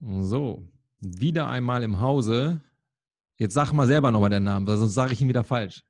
[0.00, 0.62] So,
[1.00, 2.60] wieder einmal im Hause.
[3.36, 5.82] Jetzt sag mal selber nochmal den Namen, sonst sage ich ihn wieder falsch.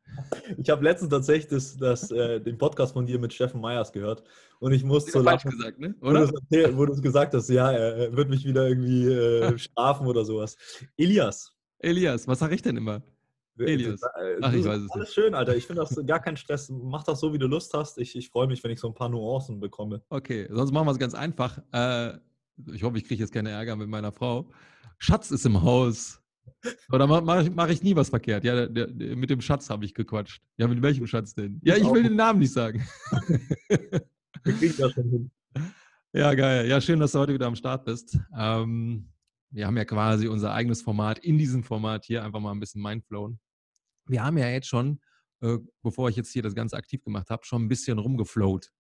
[0.57, 4.23] Ich habe letztens tatsächlich das, das, äh, den Podcast von dir mit Steffen Meyers gehört
[4.61, 5.95] und ich musste so falsch gesagt, ne?
[6.01, 6.29] Oder?
[6.77, 10.57] Wo du es gesagt hast, ja, er wird mich wieder irgendwie äh, strafen oder sowas.
[10.97, 11.53] Elias.
[11.81, 13.03] Elias, was sage ich denn immer?
[13.59, 14.01] Elias.
[14.03, 14.95] Äh, Ach, ich weiß es nicht.
[14.95, 15.57] Alles schön, Alter.
[15.57, 16.71] Ich finde das gar kein Stress.
[16.71, 17.99] Mach das so, wie du Lust hast.
[17.99, 20.03] Ich, ich freue mich, wenn ich so ein paar Nuancen bekomme.
[20.09, 21.59] Okay, sonst machen wir es ganz einfach.
[21.73, 22.19] Äh,
[22.73, 24.51] ich hoffe, ich kriege jetzt keine Ärger mit meiner Frau.
[24.99, 26.21] Schatz ist im Haus.
[26.93, 28.45] Oder mache ich, mach ich nie was verkehrt?
[28.45, 30.43] Ja, der, der, mit dem Schatz habe ich gequatscht.
[30.57, 31.61] Ja, mit welchem Schatz denn?
[31.65, 32.87] Ja, ich will den Namen nicht sagen.
[34.45, 35.31] Wir kriegen das schon hin.
[36.13, 36.67] Ja, geil.
[36.67, 38.19] Ja, schön, dass du heute wieder am Start bist.
[38.37, 39.11] Ähm,
[39.51, 42.83] wir haben ja quasi unser eigenes Format in diesem Format hier einfach mal ein bisschen
[42.83, 43.39] Mindflown.
[44.07, 45.01] Wir haben ja jetzt schon,
[45.41, 48.71] äh, bevor ich jetzt hier das Ganze aktiv gemacht habe, schon ein bisschen rumgeflowt.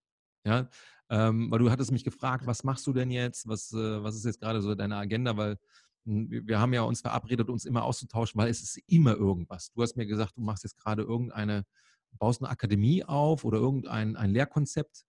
[0.44, 0.68] Ja,
[1.10, 3.48] ähm, weil du hattest mich gefragt, was machst du denn jetzt?
[3.48, 5.36] Was, äh, was ist jetzt gerade so deine Agenda?
[5.36, 5.58] Weil
[6.06, 9.72] hm, wir haben ja uns verabredet, uns immer auszutauschen, weil es ist immer irgendwas.
[9.72, 11.64] Du hast mir gesagt, du machst jetzt gerade irgendeine,
[12.12, 15.04] baust eine Akademie auf oder irgendein ein Lehrkonzept.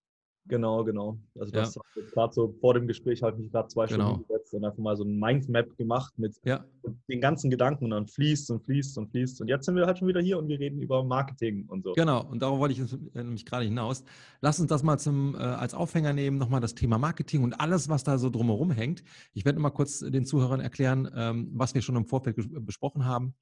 [0.48, 1.20] Genau, genau.
[1.40, 1.82] Also das ja.
[2.14, 4.10] gerade so vor dem Gespräch habe ich mich gerade zwei genau.
[4.10, 6.66] Stunden gesetzt und einfach mal so ein Mindmap gemacht mit ja.
[7.08, 9.42] den ganzen Gedanken und dann fließt und fließt und fließt.
[9.42, 11.94] Und jetzt sind wir halt schon wieder hier und wir reden über Marketing und so.
[11.94, 14.04] Genau, und darauf wollte ich nämlich gerade hinaus.
[14.42, 17.88] Lass uns das mal zum, äh, als Aufhänger nehmen, nochmal das Thema Marketing und alles,
[17.88, 19.04] was da so drumherum hängt.
[19.34, 23.36] Ich werde mal kurz den Zuhörern erklären, ähm, was wir schon im Vorfeld besprochen haben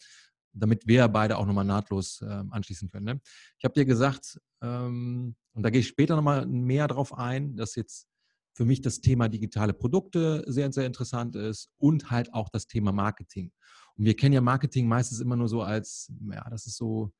[0.53, 3.05] damit wir beide auch nochmal nahtlos äh, anschließen können.
[3.05, 3.21] Ne?
[3.57, 7.75] Ich habe dir gesagt, ähm, und da gehe ich später nochmal mehr drauf ein, dass
[7.75, 8.07] jetzt
[8.53, 12.91] für mich das Thema digitale Produkte sehr, sehr interessant ist und halt auch das Thema
[12.91, 13.51] Marketing.
[13.95, 17.13] Und wir kennen ja Marketing meistens immer nur so als, ja, das ist so,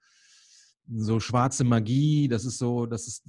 [0.92, 3.24] so schwarze Magie, das ist so, das ist,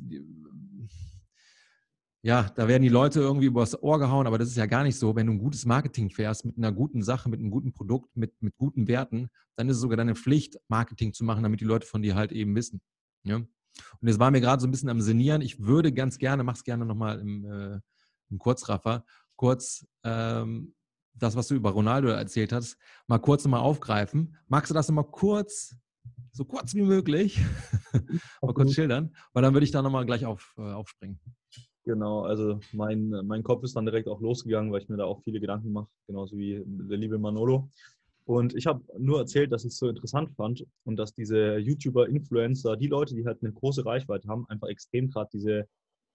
[2.23, 4.99] ja, da werden die Leute irgendwie übers Ohr gehauen, aber das ist ja gar nicht
[4.99, 5.17] so.
[5.17, 8.35] Wenn du ein gutes Marketing fährst mit einer guten Sache, mit einem guten Produkt, mit,
[8.43, 11.87] mit guten Werten, dann ist es sogar deine Pflicht, Marketing zu machen, damit die Leute
[11.87, 12.83] von dir halt eben wissen.
[13.25, 13.37] Ja?
[13.37, 15.41] Und es war mir gerade so ein bisschen am Senieren.
[15.41, 17.81] Ich würde ganz gerne, mach's gerne nochmal im, äh,
[18.31, 19.05] im Kurzraffer,
[19.37, 20.75] kurz ähm,
[21.15, 22.77] das, was du über Ronaldo erzählt hast,
[23.07, 24.37] mal kurz nochmal aufgreifen.
[24.47, 25.75] Magst du das nochmal kurz,
[26.33, 27.41] so kurz wie möglich,
[28.43, 29.17] mal kurz schildern?
[29.33, 31.19] Weil dann würde ich da nochmal gleich auf, äh, aufspringen.
[31.91, 35.25] Genau, also mein, mein Kopf ist dann direkt auch losgegangen, weil ich mir da auch
[35.25, 37.69] viele Gedanken mache, genauso wie der liebe Manolo.
[38.27, 42.09] Und ich habe nur erzählt, dass ich es so interessant fand und dass diese YouTuber,
[42.09, 45.67] Influencer, die Leute, die halt eine große Reichweite haben, einfach extrem gerade diese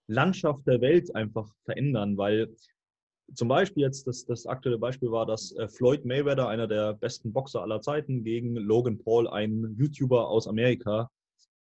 [0.07, 2.55] Landschaft der Welt einfach verändern, weil
[3.33, 7.33] zum Beispiel jetzt das, das aktuelle Beispiel war, dass äh, Floyd Mayweather, einer der besten
[7.33, 11.11] Boxer aller Zeiten, gegen Logan Paul, ein YouTuber aus Amerika,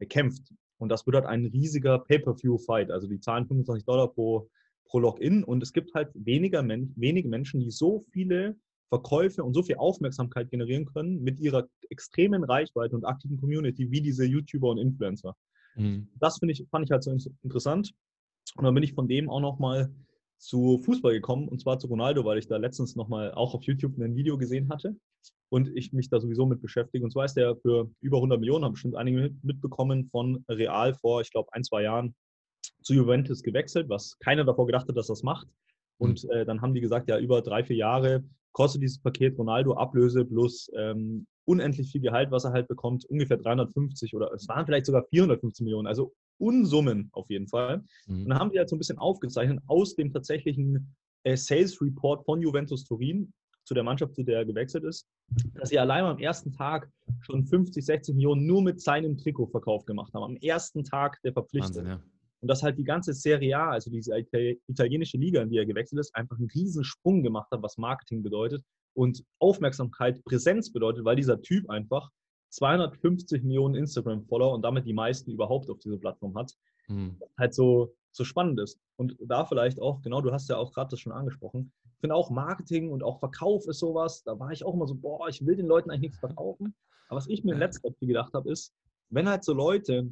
[0.08, 0.54] kämpft.
[0.78, 2.92] Und das wird halt ein riesiger Pay-per-view-Fight.
[2.92, 4.50] Also die zahlen 25 Dollar pro,
[4.86, 5.44] pro Login.
[5.44, 8.56] Und es gibt halt weniger Men wenige Menschen, die so viele
[8.90, 14.02] Verkäufe und so viel Aufmerksamkeit generieren können mit ihrer extremen Reichweite und aktiven Community wie
[14.02, 15.36] diese YouTuber und Influencer.
[15.76, 16.10] Mhm.
[16.20, 17.94] Das ich, fand ich halt so interessant.
[18.56, 19.92] Und dann bin ich von dem auch nochmal
[20.38, 23.98] zu Fußball gekommen und zwar zu Ronaldo, weil ich da letztens nochmal auch auf YouTube
[23.98, 24.96] ein Video gesehen hatte
[25.50, 27.04] und ich mich da sowieso mit beschäftige.
[27.04, 31.22] Und zwar ist der für über 100 Millionen, haben bestimmt einige mitbekommen, von Real vor,
[31.22, 32.16] ich glaube, ein, zwei Jahren
[32.82, 35.48] zu Juventus gewechselt, was keiner davor gedacht hat, dass das macht.
[35.98, 36.30] Und mhm.
[36.32, 38.24] äh, dann haben die gesagt, ja, über drei, vier Jahre
[38.54, 43.38] kostet dieses Paket Ronaldo Ablöse plus ähm, unendlich viel Gehalt, was er halt bekommt, ungefähr
[43.38, 47.84] 350 oder es waren vielleicht sogar 450 Millionen, also Unsummen auf jeden Fall.
[48.08, 48.24] Mhm.
[48.24, 52.26] Und dann haben die halt so ein bisschen aufgezeichnet aus dem tatsächlichen äh, Sales Report
[52.26, 53.34] von Juventus Turin
[53.66, 55.08] zu der Mannschaft, zu der er gewechselt ist,
[55.56, 56.90] dass sie allein am ersten Tag
[57.22, 60.24] schon 50, 60 Millionen nur mit seinem Trikotverkauf gemacht haben.
[60.24, 61.86] Am ersten Tag der Verpflichtung.
[61.86, 62.04] Wahnsinn, ja.
[62.42, 64.12] Und dass halt die ganze Serie A, also diese
[64.68, 68.22] italienische Liga, in die er gewechselt ist, einfach einen riesen Sprung gemacht hat, was Marketing
[68.22, 68.62] bedeutet
[68.94, 72.10] und Aufmerksamkeit, Präsenz bedeutet, weil dieser Typ einfach
[72.50, 76.54] 250 Millionen Instagram-Follower und damit die meisten überhaupt auf dieser Plattform hat.
[76.90, 77.18] Mhm.
[77.38, 78.78] Halt so, so spannend ist.
[78.98, 81.72] Und da vielleicht auch, genau, du hast ja auch gerade das schon angesprochen,
[82.04, 85.30] finde auch Marketing und auch Verkauf ist sowas, da war ich auch immer so, boah,
[85.30, 86.76] ich will den Leuten eigentlich nichts verkaufen.
[87.08, 88.74] Aber was ich mir in letzter Zeit gedacht habe, ist,
[89.10, 90.10] wenn halt so Leute,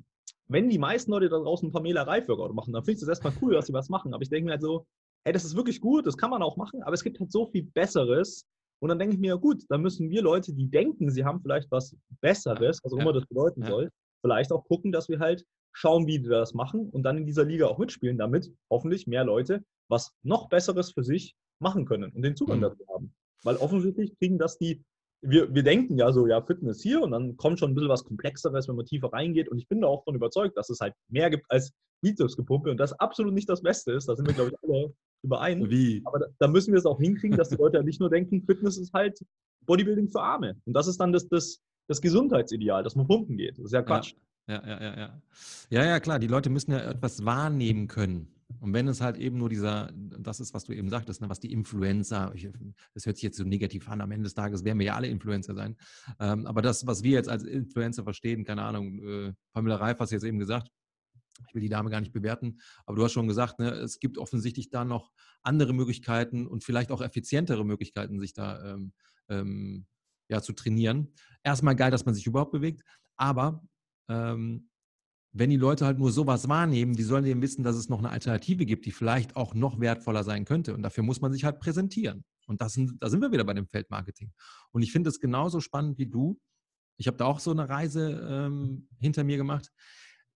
[0.48, 3.34] wenn die meisten Leute da draußen ein paar Mailerei-Workout machen, dann finde ich das erstmal
[3.42, 4.14] cool, dass sie was machen.
[4.14, 4.86] Aber ich denke mir halt so,
[5.26, 7.48] hey, das ist wirklich gut, das kann man auch machen, aber es gibt halt so
[7.48, 8.46] viel Besseres.
[8.80, 11.70] Und dann denke ich mir, gut, dann müssen wir Leute, die denken, sie haben vielleicht
[11.72, 13.92] was Besseres, was auch immer das bedeuten soll,
[14.22, 17.44] vielleicht auch gucken, dass wir halt schauen, wie die das machen und dann in dieser
[17.44, 22.22] Liga auch mitspielen, damit hoffentlich mehr Leute was noch Besseres für sich machen können und
[22.22, 22.64] den Zugang mhm.
[22.64, 23.14] dazu haben.
[23.44, 24.84] Weil offensichtlich kriegen das die
[25.22, 28.04] wir, wir denken ja so, ja, Fitness hier und dann kommt schon ein bisschen was
[28.04, 29.50] Komplexeres, wenn man tiefer reingeht.
[29.50, 31.72] Und ich bin da auch davon überzeugt, dass es halt mehr gibt als
[32.02, 34.10] Bizeps-Gepumpe und das absolut nicht das Beste ist.
[34.10, 34.94] Da sind wir, glaube ich, alle
[35.24, 35.70] überein.
[35.70, 36.02] Wie?
[36.06, 38.44] Aber da, da müssen wir es auch hinkriegen, dass die Leute ja nicht nur denken,
[38.46, 39.20] Fitness ist halt
[39.68, 40.60] Bodybuilding für Arme.
[40.66, 43.60] Und das ist dann das, das, das Gesundheitsideal, dass man pumpen geht.
[43.60, 44.16] Das ist ja Quatsch.
[44.48, 45.22] Ja, ja, ja, ja.
[45.70, 46.18] Ja, ja, klar.
[46.18, 48.28] Die Leute müssen ja etwas wahrnehmen können.
[48.60, 51.40] Und wenn es halt eben nur dieser, das ist, was du eben sagtest, ne, was
[51.40, 52.50] die Influencer, ich,
[52.94, 55.08] das hört sich jetzt so negativ an, am Ende des Tages werden wir ja alle
[55.08, 55.78] Influencer sein.
[56.20, 60.12] Ähm, aber das, was wir jetzt als Influencer verstehen, keine Ahnung, äh, Pamela Reif hast
[60.12, 60.70] jetzt eben gesagt,
[61.48, 64.18] ich will die Dame gar nicht bewerten, aber du hast schon gesagt, ne, es gibt
[64.18, 65.12] offensichtlich da noch
[65.42, 68.94] andere Möglichkeiten und vielleicht auch effizientere Möglichkeiten, sich da ähm,
[69.30, 69.86] ähm,
[70.30, 71.14] ja, zu trainieren.
[71.44, 72.84] Erstmal geil, dass man sich überhaupt bewegt,
[73.18, 73.64] aber
[74.10, 74.70] ähm,
[75.34, 78.00] wenn die Leute halt nur sowas wahrnehmen, wie sollen die eben wissen, dass es noch
[78.00, 80.74] eine Alternative gibt, die vielleicht auch noch wertvoller sein könnte?
[80.74, 82.26] Und dafür muss man sich halt präsentieren.
[82.48, 84.34] Und das sind, da sind wir wieder bei dem Feldmarketing.
[84.72, 86.40] Und ich finde es genauso spannend wie du.
[86.98, 89.72] Ich habe da auch so eine Reise ähm, hinter mir gemacht.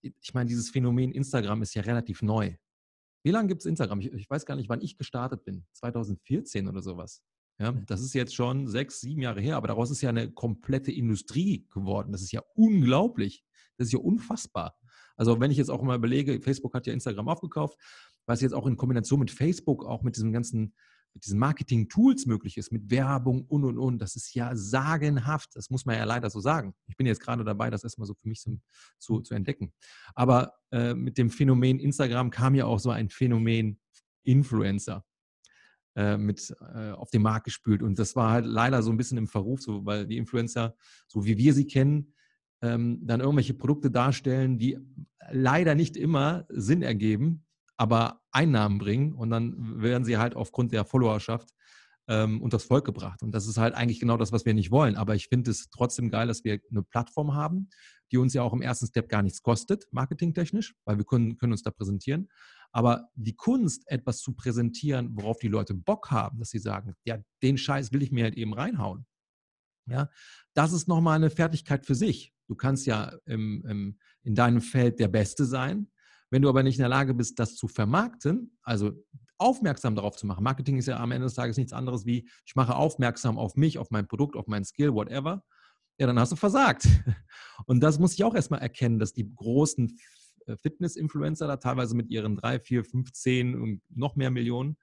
[0.01, 2.55] Ich meine, dieses Phänomen Instagram ist ja relativ neu.
[3.23, 3.99] Wie lange gibt es Instagram?
[3.99, 5.65] Ich, ich, weiß gar nicht, wann ich gestartet bin.
[5.73, 7.21] 2014 oder sowas.
[7.59, 10.91] Ja, das ist jetzt schon sechs, sieben Jahre her, aber daraus ist ja eine komplette
[10.91, 12.11] Industrie geworden.
[12.11, 13.43] Das ist ja unglaublich.
[13.77, 14.77] Das ist ja unfassbar.
[15.15, 17.77] Also wenn ich jetzt auch mal überlege, Facebook hat ja Instagram aufgekauft,
[18.25, 20.73] was jetzt auch in Kombination mit Facebook, auch mit diesem ganzen,
[21.13, 25.55] mit diesen Marketing-Tools möglich ist, mit Werbung und und und, das ist ja sagenhaft.
[25.55, 26.73] Das muss man ja leider so sagen.
[26.87, 28.57] Ich bin jetzt gerade dabei, das erstmal so für mich so,
[28.99, 29.71] zu, zu entdecken.
[30.13, 33.79] Aber äh, mit dem Phänomen Instagram kam ja auch so ein Phänomen
[34.23, 35.05] Influencer
[35.95, 37.81] äh, mit äh, auf den Markt gespült.
[37.81, 40.75] Und das war halt leider so ein bisschen im Verruf, so, weil die Influencer,
[41.07, 42.13] so wie wir sie kennen,
[42.61, 44.77] ähm, dann irgendwelche Produkte darstellen, die
[45.31, 47.45] leider nicht immer Sinn ergeben,
[47.77, 51.49] aber Einnahmen bringen und dann werden sie halt aufgrund der Followerschaft
[52.07, 53.23] ähm, unters Volk gebracht.
[53.23, 54.95] Und das ist halt eigentlich genau das, was wir nicht wollen.
[54.95, 57.69] Aber ich finde es trotzdem geil, dass wir eine Plattform haben,
[58.11, 61.53] die uns ja auch im ersten Step gar nichts kostet, marketingtechnisch, weil wir können, können
[61.53, 62.29] uns da präsentieren.
[62.71, 67.17] Aber die Kunst, etwas zu präsentieren, worauf die Leute Bock haben, dass sie sagen, ja,
[67.41, 69.05] den Scheiß will ich mir halt eben reinhauen.
[69.87, 70.09] Ja,
[70.53, 72.34] das ist nochmal eine Fertigkeit für sich.
[72.47, 75.91] Du kannst ja im, im, in deinem Feld der Beste sein.
[76.29, 78.91] Wenn du aber nicht in der Lage bist, das zu vermarkten, also
[79.37, 80.43] aufmerksam darauf zu machen.
[80.43, 83.77] Marketing ist ja am Ende des Tages nichts anderes wie, ich mache aufmerksam auf mich,
[83.77, 85.43] auf mein Produkt, auf mein Skill, whatever.
[85.97, 86.87] Ja, dann hast du versagt.
[87.65, 89.97] Und das muss ich auch erstmal erkennen, dass die großen
[90.45, 94.77] äh, Fitness-Influencer da teilweise mit ihren drei, vier, fünf, zehn und noch mehr Millionen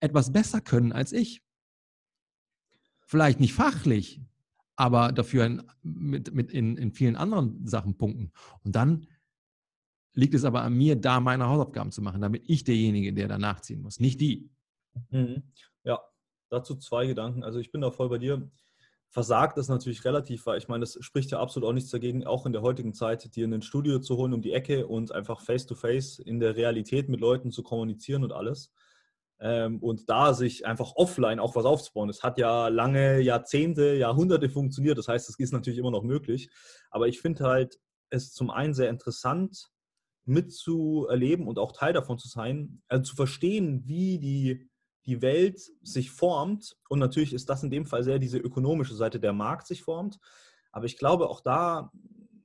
[0.00, 1.42] etwas besser können als ich.
[3.06, 4.20] Vielleicht nicht fachlich,
[4.76, 8.32] aber dafür in, mit, mit in, in vielen anderen Sachen punkten.
[8.64, 9.06] Und dann
[10.14, 13.38] liegt es aber an mir, da meine Hausaufgaben zu machen, damit ich derjenige, der da
[13.38, 14.50] nachziehen muss, nicht die.
[15.10, 15.42] Mhm.
[15.84, 16.00] Ja,
[16.50, 17.44] dazu zwei Gedanken.
[17.44, 18.50] Also ich bin da voll bei dir.
[19.08, 22.46] Versagt ist natürlich relativ, weil ich meine, das spricht ja absolut auch nichts dagegen, auch
[22.46, 25.42] in der heutigen Zeit, dir in ein Studio zu holen um die Ecke und einfach
[25.42, 28.72] face-to-face -face in der Realität mit Leuten zu kommunizieren und alles
[29.42, 32.08] und da sich einfach offline auch was aufzubauen.
[32.08, 34.98] Es hat ja lange Jahrzehnte, Jahrhunderte funktioniert.
[34.98, 36.48] Das heißt, es ist natürlich immer noch möglich.
[36.90, 37.80] Aber ich finde halt
[38.10, 39.68] es zum einen sehr interessant
[40.26, 44.70] mitzuerleben und auch Teil davon zu sein, also zu verstehen, wie die,
[45.06, 46.76] die Welt sich formt.
[46.88, 50.20] Und natürlich ist das in dem Fall sehr diese ökonomische Seite, der Markt sich formt.
[50.70, 51.90] Aber ich glaube auch da,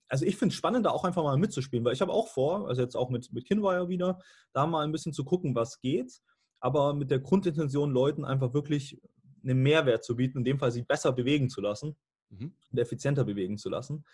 [0.08, 2.68] also ich finde es spannend, da auch einfach mal mitzuspielen, weil ich habe auch vor,
[2.68, 4.20] also jetzt auch mit, mit Kinwire wieder,
[4.54, 6.22] da mal ein bisschen zu gucken, was geht
[6.60, 9.02] aber mit der Grundintention, Leuten einfach wirklich
[9.44, 11.96] einen Mehrwert zu bieten, in dem Fall sie besser bewegen zu lassen
[12.30, 12.54] mhm.
[12.72, 14.06] und effizienter bewegen zu lassen.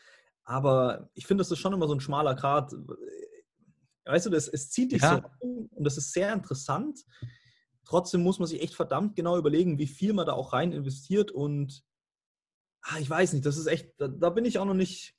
[0.44, 2.74] Aber ich finde, das ist schon immer so ein schmaler Grad.
[4.06, 5.22] Weißt du, das, es zieht dich ja.
[5.42, 7.00] so und das ist sehr interessant.
[7.86, 11.32] Trotzdem muss man sich echt verdammt genau überlegen, wie viel man da auch rein investiert
[11.32, 11.84] und
[12.82, 15.16] ah, ich weiß nicht, das ist echt, da, da bin ich auch noch nicht,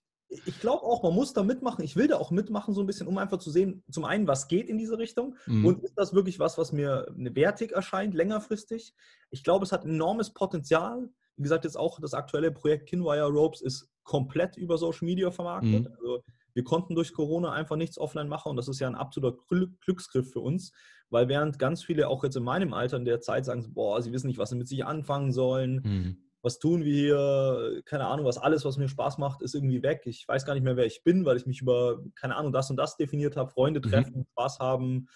[0.47, 1.85] ich glaube auch, man muss da mitmachen.
[1.85, 4.49] Ich will da auch mitmachen, so ein bisschen, um einfach zu sehen, zum einen, was
[4.49, 5.65] geht in diese Richtung mhm.
[5.65, 8.95] und ist das wirklich was, was mir wertig erscheint, längerfristig.
[9.31, 11.11] Ich glaube, es hat enormes Potenzial.
[11.37, 15.85] Wie gesagt, jetzt auch das aktuelle Projekt Kinwire Ropes ist komplett über Social Media vermarktet.
[15.85, 15.95] Mhm.
[15.97, 16.23] Also
[16.53, 19.37] wir konnten durch Corona einfach nichts offline machen und das ist ja ein absoluter
[19.81, 20.73] Glücksgriff für uns,
[21.11, 24.13] weil während ganz viele auch jetzt in meinem Alter in der Zeit sagen, boah, sie
[24.13, 25.81] wissen nicht, was sie mit sich anfangen sollen.
[25.85, 29.83] Mhm was tun wir hier, keine Ahnung, was alles, was mir Spaß macht, ist irgendwie
[29.83, 30.03] weg.
[30.05, 32.69] Ich weiß gar nicht mehr, wer ich bin, weil ich mich über, keine Ahnung, das
[32.69, 33.91] und das definiert habe, Freunde mhm.
[33.91, 34.27] treffen, mhm.
[34.33, 35.09] Spaß haben,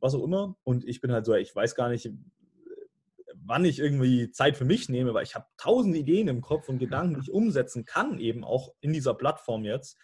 [0.00, 0.54] was auch immer.
[0.64, 2.10] Und ich bin halt so, ich weiß gar nicht,
[3.32, 6.78] wann ich irgendwie Zeit für mich nehme, weil ich habe tausend Ideen im Kopf und
[6.78, 9.96] Gedanken, die ich umsetzen kann, eben auch in dieser Plattform jetzt.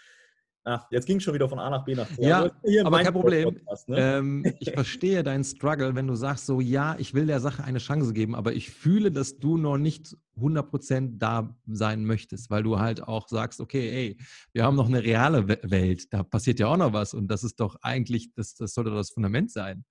[0.64, 2.24] Ach, jetzt ging es schon wieder von A nach B nach C.
[2.24, 2.48] Ja,
[2.84, 3.60] aber kein Problem.
[3.88, 3.96] Ne?
[3.96, 7.78] Ähm, ich verstehe deinen Struggle, wenn du sagst so, ja, ich will der Sache eine
[7.78, 12.78] Chance geben, aber ich fühle, dass du noch nicht 100% da sein möchtest, weil du
[12.78, 14.16] halt auch sagst, okay, ey,
[14.52, 17.58] wir haben noch eine reale Welt, da passiert ja auch noch was und das ist
[17.58, 19.84] doch eigentlich, das, das sollte das Fundament sein.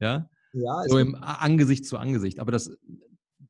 [0.00, 2.40] Ja, Ja, so im Angesicht zu Angesicht.
[2.40, 2.70] Aber das,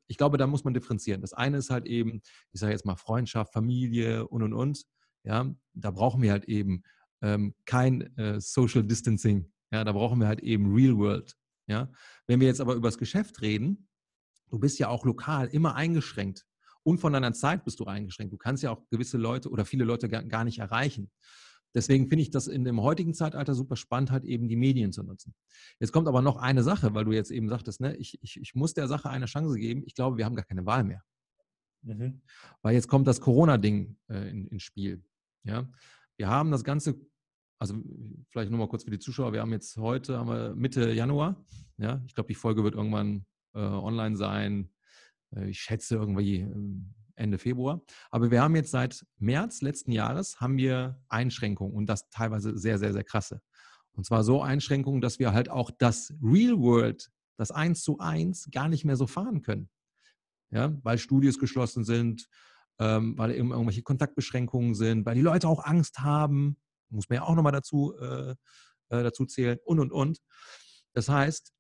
[0.09, 1.21] ich glaube, da muss man differenzieren.
[1.21, 2.21] Das eine ist halt eben,
[2.53, 4.85] ich sage jetzt mal Freundschaft, Familie und und und.
[5.25, 6.83] Ja, da brauchen wir halt eben
[7.23, 9.51] ähm, kein äh, Social Distancing.
[9.73, 11.35] Ja, da brauchen wir halt eben Real World.
[11.67, 11.91] Ja,
[12.27, 13.89] wenn wir jetzt aber über das Geschäft reden,
[14.51, 16.45] du bist ja auch lokal immer eingeschränkt
[16.83, 18.33] und von deiner Zeit bist du eingeschränkt.
[18.33, 21.11] Du kannst ja auch gewisse Leute oder viele Leute gar, gar nicht erreichen.
[21.75, 25.03] Deswegen finde ich das in dem heutigen Zeitalter super spannend, halt eben die Medien zu
[25.03, 25.35] nutzen.
[25.81, 28.55] Jetzt kommt aber noch eine Sache, weil du jetzt eben sagtest, ne, ich, ich, ich
[28.55, 29.83] muss der Sache eine Chance geben.
[29.85, 31.03] Ich glaube, wir haben gar keine Wahl mehr.
[31.83, 32.23] Mhm.
[32.63, 35.03] Weil jetzt kommt das Corona-Ding äh, in, ins Spiel.
[35.45, 35.69] Ja?
[36.17, 36.97] Wir haben das Ganze,
[37.59, 37.75] also
[38.31, 41.45] vielleicht nur mal kurz für die Zuschauer, wir haben jetzt heute haben wir Mitte Januar.
[41.77, 42.03] Ja?
[42.07, 44.71] Ich glaube, die Folge wird irgendwann äh, online sein.
[45.35, 47.81] Äh, ich schätze irgendwie ähm, Ende Februar.
[48.11, 52.79] Aber wir haben jetzt seit März letzten Jahres haben wir Einschränkungen und das teilweise sehr,
[52.79, 53.41] sehr, sehr krasse.
[53.93, 58.49] Und zwar so Einschränkungen, dass wir halt auch das Real World, das Eins zu Eins,
[58.51, 59.69] gar nicht mehr so fahren können.
[60.51, 62.29] Ja, weil Studios geschlossen sind,
[62.79, 66.57] ähm, weil eben irgendwelche Kontaktbeschränkungen sind, weil die Leute auch Angst haben,
[66.91, 70.19] muss man ja auch nochmal dazu, äh, äh, dazu zählen und und und.
[70.93, 71.53] Das heißt,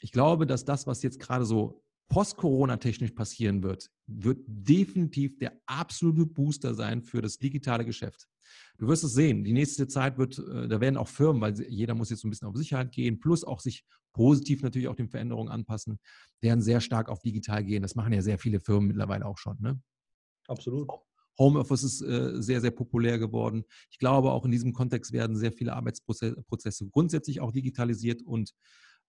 [0.00, 6.26] ich glaube, dass das, was jetzt gerade so post-Corona-technisch passieren wird, wird definitiv der absolute
[6.26, 8.28] Booster sein für das digitale Geschäft.
[8.78, 11.94] Du wirst es sehen, die nächste Zeit wird, äh, da werden auch Firmen, weil jeder
[11.94, 15.08] muss jetzt so ein bisschen auf Sicherheit gehen, plus auch sich positiv natürlich auch den
[15.08, 15.98] Veränderungen anpassen,
[16.40, 17.82] werden sehr stark auf digital gehen.
[17.82, 19.56] Das machen ja sehr viele Firmen mittlerweile auch schon.
[19.60, 19.80] Ne?
[20.48, 20.88] Absolut.
[21.38, 23.64] Homeoffice ist äh, sehr, sehr populär geworden.
[23.90, 28.52] Ich glaube, auch in diesem Kontext werden sehr viele Arbeitsprozesse grundsätzlich auch digitalisiert und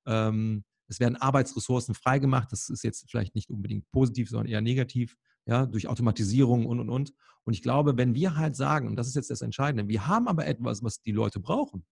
[0.08, 2.52] ähm, es werden Arbeitsressourcen freigemacht.
[2.52, 5.16] Das ist jetzt vielleicht nicht unbedingt positiv, sondern eher negativ,
[5.46, 7.14] ja, durch Automatisierung und, und, und.
[7.44, 10.28] Und ich glaube, wenn wir halt sagen, und das ist jetzt das Entscheidende, wir haben
[10.28, 11.86] aber etwas, was die Leute brauchen,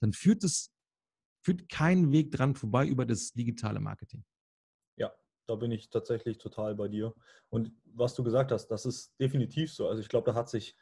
[0.00, 0.70] dann führt es,
[1.42, 4.24] führt kein Weg dran vorbei über das digitale Marketing.
[4.96, 5.10] Ja,
[5.46, 7.14] da bin ich tatsächlich total bei dir.
[7.48, 9.88] Und was du gesagt hast, das ist definitiv so.
[9.88, 10.76] Also ich glaube, da hat sich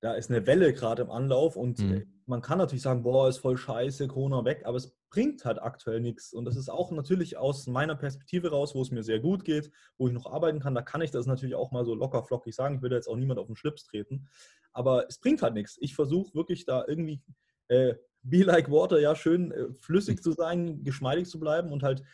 [0.00, 2.06] da ist eine Welle gerade im Anlauf und mhm.
[2.26, 6.00] man kann natürlich sagen, boah, ist voll scheiße, Corona weg, aber es bringt halt aktuell
[6.00, 6.32] nichts.
[6.32, 9.72] Und das ist auch natürlich aus meiner Perspektive raus, wo es mir sehr gut geht,
[9.96, 12.54] wo ich noch arbeiten kann, da kann ich das natürlich auch mal so locker flockig
[12.54, 12.76] sagen.
[12.76, 14.28] Ich will jetzt auch niemand auf den Schlips treten,
[14.72, 15.76] aber es bringt halt nichts.
[15.80, 17.20] Ich versuche wirklich da irgendwie
[17.68, 22.04] äh, be like water, ja, schön äh, flüssig zu sein, geschmeidig zu bleiben und halt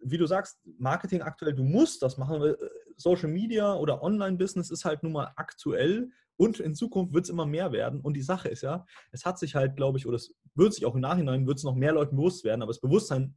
[0.00, 2.42] wie du sagst, Marketing aktuell, du musst das machen.
[2.42, 2.54] Äh,
[2.96, 7.46] Social Media oder Online-Business ist halt nun mal aktuell und in Zukunft wird es immer
[7.46, 8.00] mehr werden.
[8.00, 10.84] Und die Sache ist ja, es hat sich halt, glaube ich, oder es wird sich
[10.86, 13.34] auch im Nachhinein, wird es noch mehr Leuten bewusst werden, aber das Bewusstsein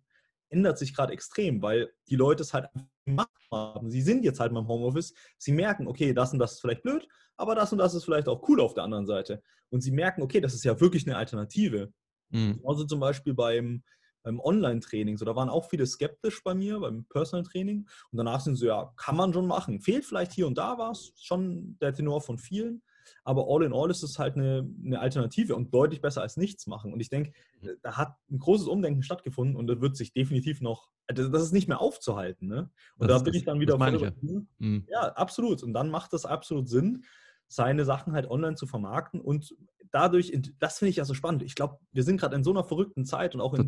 [0.49, 2.69] ändert sich gerade extrem, weil die Leute es halt
[3.05, 3.89] gemacht haben.
[3.91, 6.83] Sie sind jetzt halt mal im Homeoffice, sie merken, okay, das und das ist vielleicht
[6.83, 9.41] blöd, aber das und das ist vielleicht auch cool auf der anderen Seite.
[9.69, 11.93] Und sie merken, okay, das ist ja wirklich eine Alternative.
[12.29, 12.61] Mhm.
[12.65, 13.83] Also zum Beispiel beim,
[14.23, 15.17] beim Online-Training.
[15.17, 17.87] So, da waren auch viele skeptisch bei mir, beim Personal Training.
[18.11, 19.81] Und danach sind sie, ja, kann man schon machen.
[19.81, 22.81] Fehlt vielleicht hier und da was, schon der Tenor von vielen.
[23.23, 26.67] Aber all in all ist es halt eine, eine Alternative und deutlich besser als nichts
[26.67, 26.93] machen.
[26.93, 27.69] Und ich denke, mhm.
[27.81, 31.53] da hat ein großes Umdenken stattgefunden und das wird sich definitiv noch, also das ist
[31.53, 32.47] nicht mehr aufzuhalten.
[32.47, 32.69] Ne?
[32.97, 34.01] Und das da bin ich dann wieder voll.
[34.01, 34.11] Ja.
[34.59, 34.85] Mhm.
[34.89, 35.63] ja, absolut.
[35.63, 37.03] Und dann macht das absolut Sinn,
[37.49, 39.55] seine Sachen halt online zu vermarkten und
[39.91, 41.43] dadurch, das finde ich ja so spannend.
[41.43, 43.65] Ich glaube, wir sind gerade in so einer verrückten Zeit und auch in.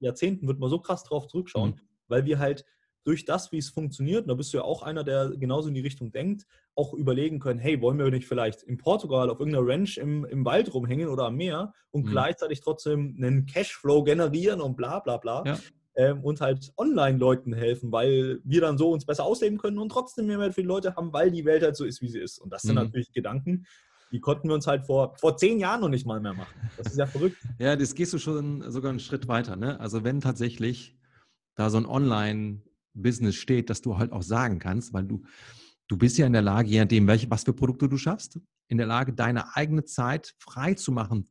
[0.00, 1.80] Jahrzehnten wird man so krass drauf zurückschauen, mhm.
[2.08, 2.64] weil wir halt
[3.04, 5.74] durch das, wie es funktioniert, und da bist du ja auch einer, der genauso in
[5.74, 6.46] die Richtung denkt,
[6.76, 10.44] auch überlegen können, hey, wollen wir nicht vielleicht in Portugal auf irgendeiner Ranch im, im
[10.44, 12.10] Wald rumhängen oder am Meer und mhm.
[12.10, 15.42] gleichzeitig trotzdem einen Cashflow generieren und bla bla bla.
[15.44, 15.58] Ja.
[15.94, 20.26] Ähm, und halt Online-Leuten helfen, weil wir dann so uns besser ausleben können und trotzdem
[20.26, 22.38] mehr für die Leute haben, weil die Welt halt so ist, wie sie ist.
[22.38, 22.84] Und das sind mhm.
[22.84, 23.66] natürlich Gedanken,
[24.10, 26.54] die konnten wir uns halt vor, vor zehn Jahren noch nicht mal mehr machen.
[26.78, 27.36] Das ist ja verrückt.
[27.58, 29.56] ja, das gehst du schon sogar einen Schritt weiter.
[29.56, 29.78] Ne?
[29.80, 30.96] Also wenn tatsächlich
[31.56, 32.62] da so ein Online-
[32.94, 35.22] Business steht, dass du halt auch sagen kannst, weil du,
[35.88, 38.78] du bist ja in der Lage, je nachdem, welche, was für Produkte du schaffst, in
[38.78, 41.28] der Lage, deine eigene Zeit frei zu machen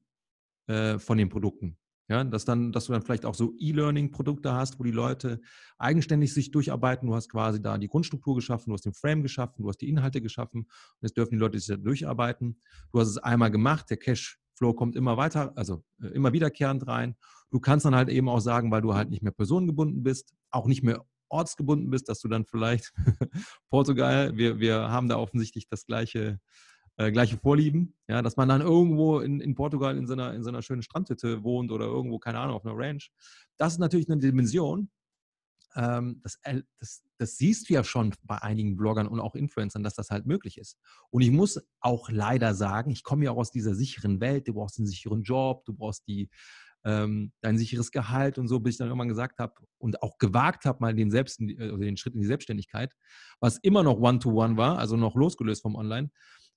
[0.67, 1.77] äh, von den Produkten.
[2.11, 5.39] Ja, dass, dann, dass du dann vielleicht auch so E-Learning-Produkte hast, wo die Leute
[5.77, 7.07] eigenständig sich durcharbeiten.
[7.07, 9.87] Du hast quasi da die Grundstruktur geschaffen, du hast den Frame geschaffen, du hast die
[9.87, 12.59] Inhalte geschaffen und jetzt dürfen die Leute sich da durcharbeiten.
[12.91, 17.15] Du hast es einmal gemacht, der Cashflow kommt immer weiter, also äh, immer wiederkehrend rein.
[17.49, 20.67] Du kannst dann halt eben auch sagen, weil du halt nicht mehr personengebunden bist, auch
[20.67, 22.91] nicht mehr ortsgebunden bist, dass du dann vielleicht
[23.69, 26.41] Portugal, wir, wir haben da offensichtlich das gleiche,
[26.97, 30.43] äh, gleiche Vorlieben, ja, dass man dann irgendwo in, in Portugal in so, einer, in
[30.43, 33.11] so schönen Strandhütte wohnt oder irgendwo, keine Ahnung, auf einer Ranch.
[33.57, 34.89] Das ist natürlich eine Dimension,
[35.75, 36.39] ähm, das,
[36.79, 40.25] das, das, siehst du ja schon bei einigen Bloggern und auch Influencern, dass das halt
[40.25, 40.77] möglich ist.
[41.09, 44.53] Und ich muss auch leider sagen, ich komme ja auch aus dieser sicheren Welt, du
[44.53, 46.29] brauchst einen sicheren Job, du brauchst die
[46.83, 50.65] ähm, dein sicheres Gehalt und so, bis ich dann irgendwann gesagt habe und auch gewagt
[50.65, 52.95] habe, mal den, Selbst, die, äh, den Schritt in die Selbstständigkeit,
[53.39, 56.09] was immer noch One-to-One -one war, also noch losgelöst vom Online.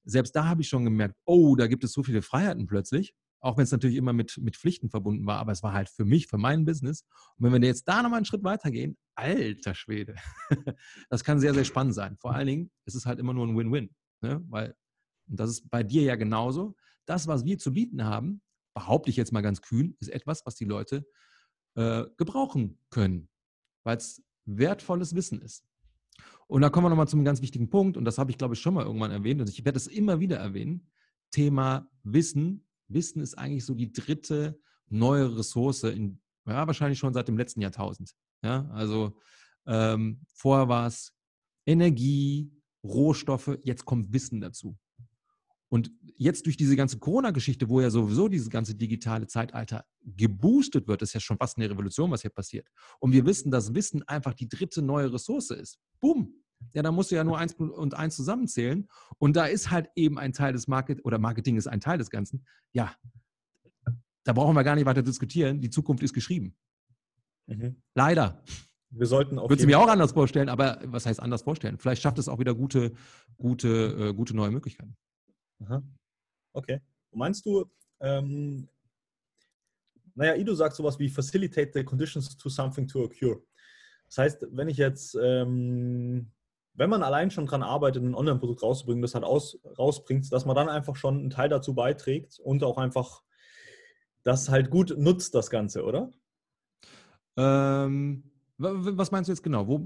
[0.05, 3.57] Selbst da habe ich schon gemerkt, oh, da gibt es so viele Freiheiten plötzlich, auch
[3.57, 6.27] wenn es natürlich immer mit, mit Pflichten verbunden war, aber es war halt für mich,
[6.29, 7.05] für mein Business.
[7.37, 10.17] Und wenn wir jetzt da nochmal einen Schritt weitergehen, alter Schwede,
[11.11, 12.17] das kann sehr, sehr spannend sein.
[12.19, 14.43] Vor allen Dingen, es ist halt immer nur ein Win-Win, ne?
[14.49, 14.75] weil,
[15.29, 16.75] und das ist bei dir ja genauso,
[17.07, 18.41] das, was wir zu bieten haben,
[18.75, 21.07] behaupte ich jetzt mal ganz kühn, ist etwas, was die Leute
[21.77, 23.29] äh, gebrauchen können,
[23.85, 25.65] weil es wertvolles Wissen ist.
[26.47, 28.61] Und da kommen wir nochmal zum ganz wichtigen Punkt, und das habe ich, glaube ich,
[28.61, 30.91] schon mal irgendwann erwähnt, und ich werde es immer wieder erwähnen.
[31.31, 32.67] Thema Wissen.
[32.89, 37.61] Wissen ist eigentlich so die dritte neue Ressource in, ja, wahrscheinlich schon seit dem letzten
[37.61, 38.15] Jahrtausend.
[38.43, 39.19] Ja, also
[39.67, 41.15] ähm, vorher war es
[41.67, 42.53] Energie,
[42.85, 44.77] Rohstoffe, jetzt kommt Wissen dazu.
[45.75, 51.03] Und jetzt durch diese ganze Corona-Geschichte, wo ja sowieso dieses ganze digitale Zeitalter geboostet wird,
[51.03, 52.69] ist ja schon fast eine Revolution, was hier passiert.
[53.01, 55.81] Und wir wissen, dass Wissen einfach die dritte neue Ressource ist.
[55.99, 56.33] Boom.
[56.75, 58.87] Ja, da musst du ja nur eins und eins zusammenzählen.
[59.19, 62.09] Und da ist halt eben ein Teil des Market oder Marketing ist ein Teil des
[62.09, 62.47] Ganzen.
[62.73, 62.95] Ja,
[64.23, 65.61] da brauchen wir gar nicht weiter diskutieren.
[65.61, 66.55] Die Zukunft ist geschrieben.
[67.49, 67.83] Mhm.
[67.97, 68.45] Leider.
[68.91, 69.49] Wir sollten auch.
[69.49, 71.79] Würde sie mir auch anders vorstellen, aber was heißt anders vorstellen?
[71.79, 72.93] Vielleicht schafft es auch wieder gute,
[73.37, 74.97] gute, äh, gute neue Möglichkeiten.
[75.65, 75.83] Aha.
[76.53, 76.81] Okay.
[77.11, 77.65] Und meinst du,
[78.01, 78.69] ähm,
[80.15, 83.43] naja, Ido sagt sowas wie facilitate the conditions to something to occur.
[84.07, 86.31] Das heißt, wenn ich jetzt, ähm,
[86.75, 90.57] wenn man allein schon daran arbeitet, ein Online-Produkt rauszubringen, das halt aus, rausbringt, dass man
[90.57, 93.23] dann einfach schon einen Teil dazu beiträgt und auch einfach
[94.23, 96.11] das halt gut nutzt, das Ganze, oder?
[97.37, 99.67] Ähm, was meinst du jetzt genau?
[99.67, 99.81] Wo,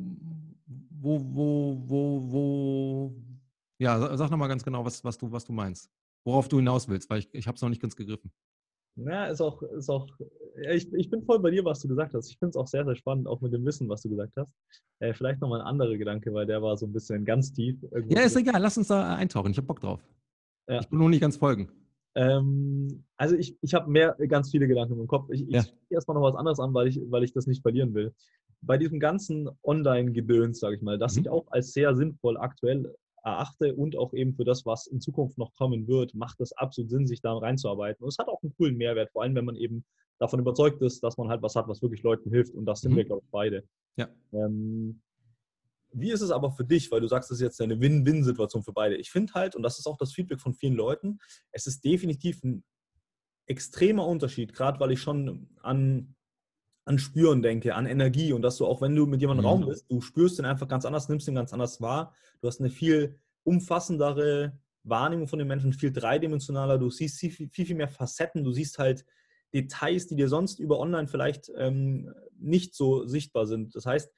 [1.00, 3.14] wo, wo, wo, wo,
[3.78, 5.90] ja, sag nochmal ganz genau, was, was, du, was du meinst.
[6.24, 8.32] Worauf du hinaus willst, weil ich, ich habe es noch nicht ganz gegriffen.
[8.96, 10.08] Ja, ist auch, ist auch
[10.70, 12.30] ich, ich bin voll bei dir, was du gesagt hast.
[12.30, 14.50] Ich finde es auch sehr, sehr spannend, auch mit dem Wissen, was du gesagt hast.
[15.00, 17.76] Äh, vielleicht nochmal ein anderer Gedanke, weil der war so ein bisschen ganz tief.
[18.08, 19.50] Ja, ist egal, lass uns da eintauchen.
[19.52, 20.00] Ich habe Bock drauf.
[20.68, 20.80] Ja.
[20.80, 21.70] Ich bin nur nicht ganz folgen.
[22.14, 25.30] Ähm, also ich, ich habe mehr, ganz viele Gedanken im Kopf.
[25.30, 25.60] Ich, ja.
[25.60, 28.12] ich erstmal noch was anderes an, weil ich, weil ich das nicht verlieren will.
[28.60, 31.22] Bei diesem ganzen Online-Gedöns, sage ich mal, das mhm.
[31.22, 32.92] ich auch als sehr sinnvoll aktuell
[33.28, 36.90] erachte und auch eben für das, was in Zukunft noch kommen wird, macht es absolut
[36.90, 38.04] Sinn, sich da reinzuarbeiten.
[38.04, 39.84] Und es hat auch einen coolen Mehrwert, vor allem wenn man eben
[40.18, 42.54] davon überzeugt ist, dass man halt was hat, was wirklich Leuten hilft.
[42.54, 42.96] Und das sind mhm.
[42.96, 43.64] wir, glaube ich, beide.
[43.96, 44.08] Ja.
[44.32, 45.00] Ähm,
[45.92, 48.72] wie ist es aber für dich, weil du sagst, das ist jetzt eine Win-Win-Situation für
[48.72, 48.96] beide.
[48.96, 51.18] Ich finde halt, und das ist auch das Feedback von vielen Leuten,
[51.50, 52.62] es ist definitiv ein
[53.46, 56.14] extremer Unterschied, gerade weil ich schon an
[56.88, 59.48] an Spüren denke, an Energie und dass du auch, wenn du mit jemandem mhm.
[59.48, 62.14] Raum bist, du spürst den einfach ganz anders, nimmst den ganz anders wahr.
[62.40, 66.78] Du hast eine viel umfassendere Wahrnehmung von den Menschen, viel dreidimensionaler.
[66.78, 68.42] Du siehst viel, viel, viel mehr Facetten.
[68.42, 69.04] Du siehst halt
[69.52, 73.74] Details, die dir sonst über online vielleicht ähm, nicht so sichtbar sind.
[73.74, 74.10] Das heißt,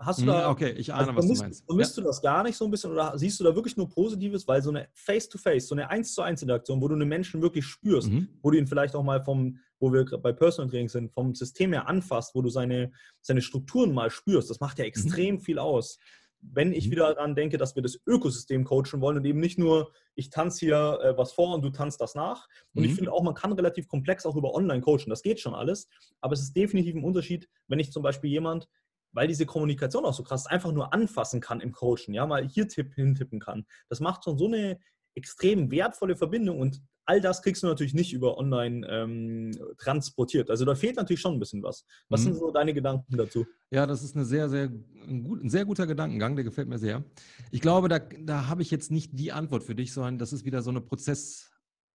[0.00, 1.66] Hast du da, hm, okay, ich ahne, also, was vermisst, du meinst.
[1.66, 2.02] Vermisst ja.
[2.02, 4.62] du das gar nicht so ein bisschen oder siehst du da wirklich nur Positives, weil
[4.62, 7.66] so eine Face-to-Face, -face, so eine 1 zu 1 Interaktion, wo du einen Menschen wirklich
[7.66, 8.28] spürst, mhm.
[8.40, 11.72] wo du ihn vielleicht auch mal vom, wo wir bei Personal Training sind, vom System
[11.72, 14.88] her anfasst, wo du seine, seine Strukturen mal spürst, das macht ja mhm.
[14.88, 15.40] extrem mhm.
[15.40, 15.98] viel aus.
[16.42, 16.92] Wenn ich mhm.
[16.92, 20.60] wieder daran denke, dass wir das Ökosystem coachen wollen und eben nicht nur, ich tanze
[20.60, 22.46] hier äh, was vor und du tanzt das nach.
[22.74, 22.96] Und ich mhm.
[22.96, 25.88] finde auch, man kann relativ komplex auch über online coachen, das geht schon alles,
[26.20, 28.68] aber es ist definitiv ein Unterschied, wenn ich zum Beispiel jemand
[29.12, 32.68] weil diese Kommunikation auch so krass einfach nur anfassen kann im Coachen, ja, mal hier
[32.68, 33.66] tipp, hintippen kann.
[33.88, 34.78] Das macht schon so eine
[35.14, 40.48] extrem wertvolle Verbindung und all das kriegst du natürlich nicht über online ähm, transportiert.
[40.48, 41.84] Also da fehlt natürlich schon ein bisschen was.
[42.08, 42.24] Was mhm.
[42.24, 43.46] sind so deine Gedanken dazu?
[43.72, 44.70] Ja, das ist eine sehr, sehr,
[45.08, 47.04] ein, gut, ein sehr guter Gedankengang, der gefällt mir sehr.
[47.50, 50.44] Ich glaube, da, da habe ich jetzt nicht die Antwort für dich, sondern das ist
[50.44, 51.50] wieder so eine Prozess,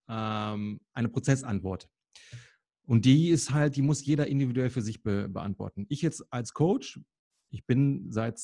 [0.10, 1.88] ähm, eine Prozessantwort.
[2.86, 5.86] Und die ist halt, die muss jeder individuell für sich be beantworten.
[5.88, 7.00] Ich jetzt als Coach,
[7.52, 8.42] ich bin seit,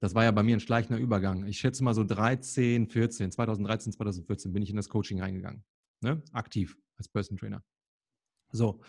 [0.00, 1.46] das war ja bei mir ein schleichender Übergang.
[1.46, 5.64] Ich schätze mal so 13, 14, 2013, 2014 bin ich in das Coaching reingegangen.
[6.00, 6.22] Ne?
[6.32, 7.62] Aktiv als Person Trainer.
[8.50, 8.80] So,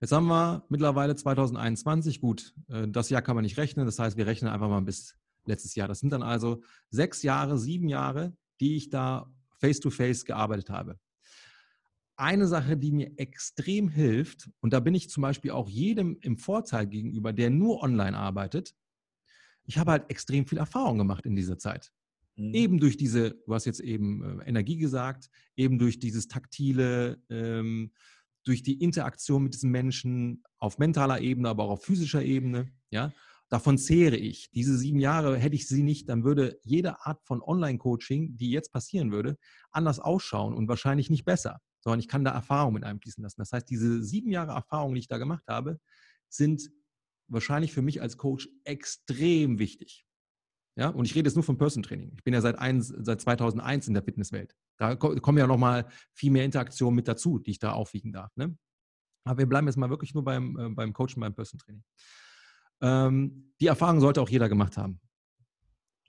[0.00, 2.20] jetzt haben wir mittlerweile 2021.
[2.20, 3.86] Gut, äh, das Jahr kann man nicht rechnen.
[3.86, 5.88] Das heißt, wir rechnen einfach mal bis letztes Jahr.
[5.88, 10.98] Das sind dann also sechs Jahre, sieben Jahre, die ich da face-to-face -face gearbeitet habe
[12.16, 16.36] eine Sache, die mir extrem hilft, und da bin ich zum Beispiel auch jedem im
[16.36, 18.74] Vorteil gegenüber, der nur online arbeitet,
[19.64, 21.92] ich habe halt extrem viel Erfahrung gemacht in dieser Zeit.
[22.36, 22.54] Mhm.
[22.54, 27.92] Eben durch diese, du hast jetzt eben äh, Energie gesagt, eben durch dieses taktile, ähm,
[28.44, 32.70] durch die Interaktion mit diesen Menschen auf mentaler Ebene, aber auch auf physischer Ebene.
[32.90, 33.12] Ja,
[33.48, 34.50] davon zehre ich.
[34.50, 38.72] Diese sieben Jahre hätte ich sie nicht, dann würde jede Art von Online-Coaching, die jetzt
[38.72, 39.38] passieren würde,
[39.70, 43.42] anders ausschauen und wahrscheinlich nicht besser sondern ich kann da Erfahrung mit einfließen lassen.
[43.42, 45.78] Das heißt, diese sieben Jahre Erfahrung, die ich da gemacht habe,
[46.30, 46.70] sind
[47.28, 50.06] wahrscheinlich für mich als Coach extrem wichtig.
[50.76, 52.12] Ja, und ich rede jetzt nur vom Person Training.
[52.16, 54.56] Ich bin ja seit, ein, seit 2001 in der Fitnesswelt.
[54.76, 58.34] Da kommen ja nochmal viel mehr Interaktionen mit dazu, die ich da aufwiegen darf.
[58.36, 58.56] Ne?
[59.24, 61.84] Aber wir bleiben jetzt mal wirklich nur beim, äh, beim Coachen, beim Person Training.
[62.80, 65.00] Ähm, die Erfahrung sollte auch jeder gemacht haben.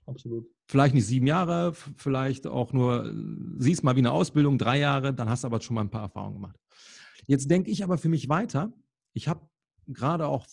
[0.04, 0.46] Absolut.
[0.68, 3.12] Vielleicht nicht sieben Jahre, vielleicht auch nur,
[3.58, 6.02] siehst mal wie eine Ausbildung, drei Jahre, dann hast du aber schon mal ein paar
[6.02, 6.58] Erfahrungen gemacht.
[7.26, 8.72] Jetzt denke ich aber für mich weiter.
[9.12, 9.48] Ich habe
[9.86, 10.46] gerade auch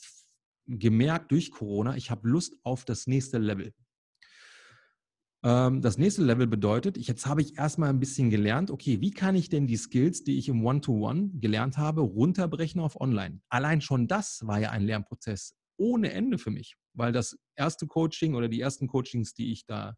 [0.67, 3.73] gemerkt durch Corona, ich habe Lust auf das nächste Level.
[5.43, 9.35] Ähm, das nächste Level bedeutet, jetzt habe ich erstmal ein bisschen gelernt, okay, wie kann
[9.35, 13.41] ich denn die Skills, die ich im One-to-One -One gelernt habe, runterbrechen auf Online?
[13.49, 18.35] Allein schon das war ja ein Lernprozess ohne Ende für mich, weil das erste Coaching
[18.35, 19.95] oder die ersten Coachings, die ich da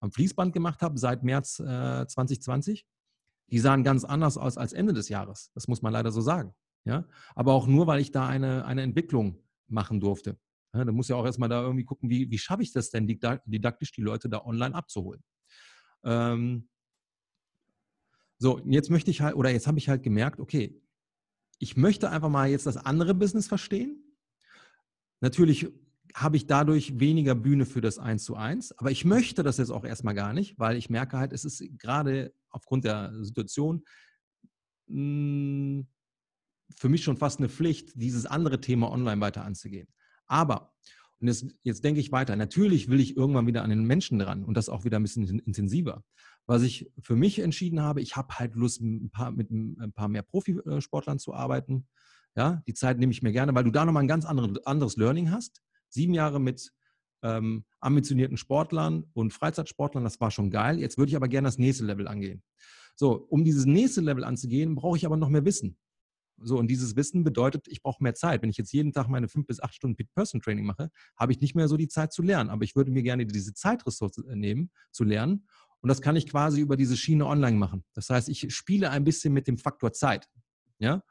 [0.00, 2.84] am Fließband gemacht habe seit März äh, 2020,
[3.50, 5.50] die sahen ganz anders aus als Ende des Jahres.
[5.54, 6.54] Das muss man leider so sagen.
[6.84, 7.04] Ja?
[7.34, 10.38] Aber auch nur, weil ich da eine, eine Entwicklung machen durfte.
[10.74, 13.06] Ja, da muss ja auch erstmal da irgendwie gucken, wie, wie schaffe ich das denn
[13.06, 15.22] didaktisch, die Leute da online abzuholen.
[16.04, 16.68] Ähm,
[18.38, 20.80] so, jetzt möchte ich halt, oder jetzt habe ich halt gemerkt, okay,
[21.58, 24.04] ich möchte einfach mal jetzt das andere Business verstehen.
[25.20, 25.66] Natürlich
[26.14, 29.70] habe ich dadurch weniger Bühne für das Eins zu eins, aber ich möchte das jetzt
[29.70, 33.84] auch erstmal gar nicht, weil ich merke halt, es ist gerade aufgrund der Situation
[34.86, 35.86] mh, hm,
[36.76, 39.88] für mich schon fast eine Pflicht, dieses andere Thema online weiter anzugehen.
[40.26, 40.72] Aber,
[41.20, 44.44] und jetzt, jetzt denke ich weiter, natürlich will ich irgendwann wieder an den Menschen dran
[44.44, 46.04] und das auch wieder ein bisschen intensiver.
[46.46, 50.08] Was ich für mich entschieden habe, ich habe halt Lust, ein paar, mit ein paar
[50.08, 51.86] mehr Profisportlern zu arbeiten.
[52.36, 55.30] Ja, die Zeit nehme ich mir gerne, weil du da nochmal ein ganz anderes Learning
[55.30, 55.60] hast.
[55.88, 56.72] Sieben Jahre mit
[57.22, 60.78] ähm, ambitionierten Sportlern und Freizeitsportlern, das war schon geil.
[60.78, 62.42] Jetzt würde ich aber gerne das nächste Level angehen.
[62.94, 65.76] So, um dieses nächste Level anzugehen, brauche ich aber noch mehr Wissen.
[66.40, 68.42] So, und dieses Wissen bedeutet, ich brauche mehr Zeit.
[68.42, 71.54] Wenn ich jetzt jeden Tag meine fünf bis acht Stunden Pit-Person-Training mache, habe ich nicht
[71.54, 72.50] mehr so die Zeit zu lernen.
[72.50, 75.46] Aber ich würde mir gerne diese Zeitressource äh, nehmen, zu lernen.
[75.80, 77.84] Und das kann ich quasi über diese Schiene online machen.
[77.94, 80.28] Das heißt, ich spiele ein bisschen mit dem Faktor Zeit.
[80.78, 81.02] Ja?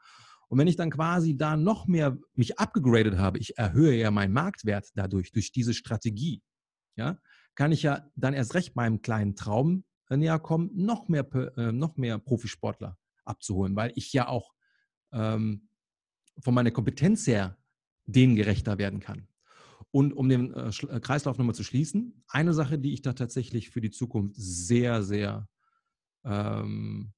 [0.48, 4.32] Und wenn ich dann quasi da noch mehr mich abgegradet habe, ich erhöhe ja meinen
[4.32, 6.42] Marktwert dadurch, durch diese Strategie,
[6.96, 7.18] ja,
[7.54, 11.72] kann ich ja dann erst recht meinem kleinen Traum äh, näher kommen, noch mehr, äh,
[11.72, 14.52] noch mehr Profisportler abzuholen, weil ich ja auch
[15.12, 15.68] ähm,
[16.40, 17.56] von meiner Kompetenz her
[18.06, 19.28] denen gerechter werden kann.
[19.90, 23.70] Und um den äh, äh, Kreislauf nochmal zu schließen, eine Sache, die ich da tatsächlich
[23.70, 25.48] für die Zukunft sehr, sehr,
[26.24, 27.12] ähm,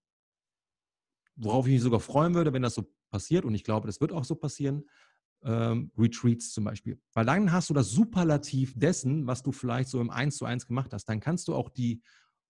[1.36, 4.12] worauf ich mich sogar freuen würde, wenn das so passiert, und ich glaube, das wird
[4.12, 4.84] auch so passieren,
[5.42, 7.00] ähm, Retreats zum Beispiel.
[7.12, 10.66] Weil dann hast du das Superlativ dessen, was du vielleicht so im 1 zu 1
[10.66, 11.06] gemacht hast.
[11.06, 12.02] Dann kannst du auch die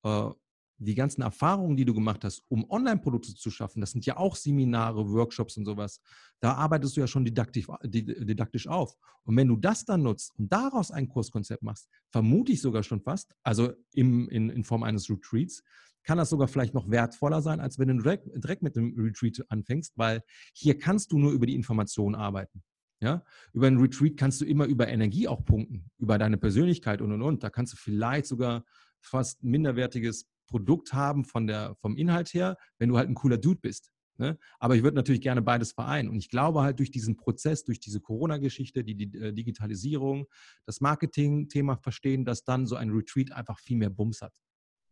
[0.02, 0.30] äh,
[0.80, 4.34] die ganzen Erfahrungen, die du gemacht hast, um Online-Produkte zu schaffen, das sind ja auch
[4.34, 6.00] Seminare, Workshops und sowas.
[6.40, 8.96] Da arbeitest du ja schon didaktisch, didaktisch auf.
[9.24, 13.02] Und wenn du das dann nutzt und daraus ein Kurskonzept machst, vermute ich sogar schon
[13.02, 15.62] fast, also im, in, in Form eines Retreats,
[16.02, 19.44] kann das sogar vielleicht noch wertvoller sein, als wenn du direkt, direkt mit dem Retreat
[19.50, 20.22] anfängst, weil
[20.54, 22.62] hier kannst du nur über die Information arbeiten.
[23.00, 23.22] Ja?
[23.52, 27.20] Über ein Retreat kannst du immer über Energie auch punkten, über deine Persönlichkeit und und
[27.20, 27.42] und.
[27.42, 28.64] Da kannst du vielleicht sogar
[29.02, 33.60] fast minderwertiges Produkt haben von der, vom Inhalt her, wenn du halt ein cooler Dude
[33.60, 33.90] bist.
[34.18, 34.38] Ne?
[34.58, 36.10] Aber ich würde natürlich gerne beides vereinen.
[36.10, 40.26] Und ich glaube halt durch diesen Prozess, durch diese Corona-Geschichte, die, die äh, Digitalisierung,
[40.66, 44.34] das Marketing-Thema verstehen, dass dann so ein Retreat einfach viel mehr Bums hat.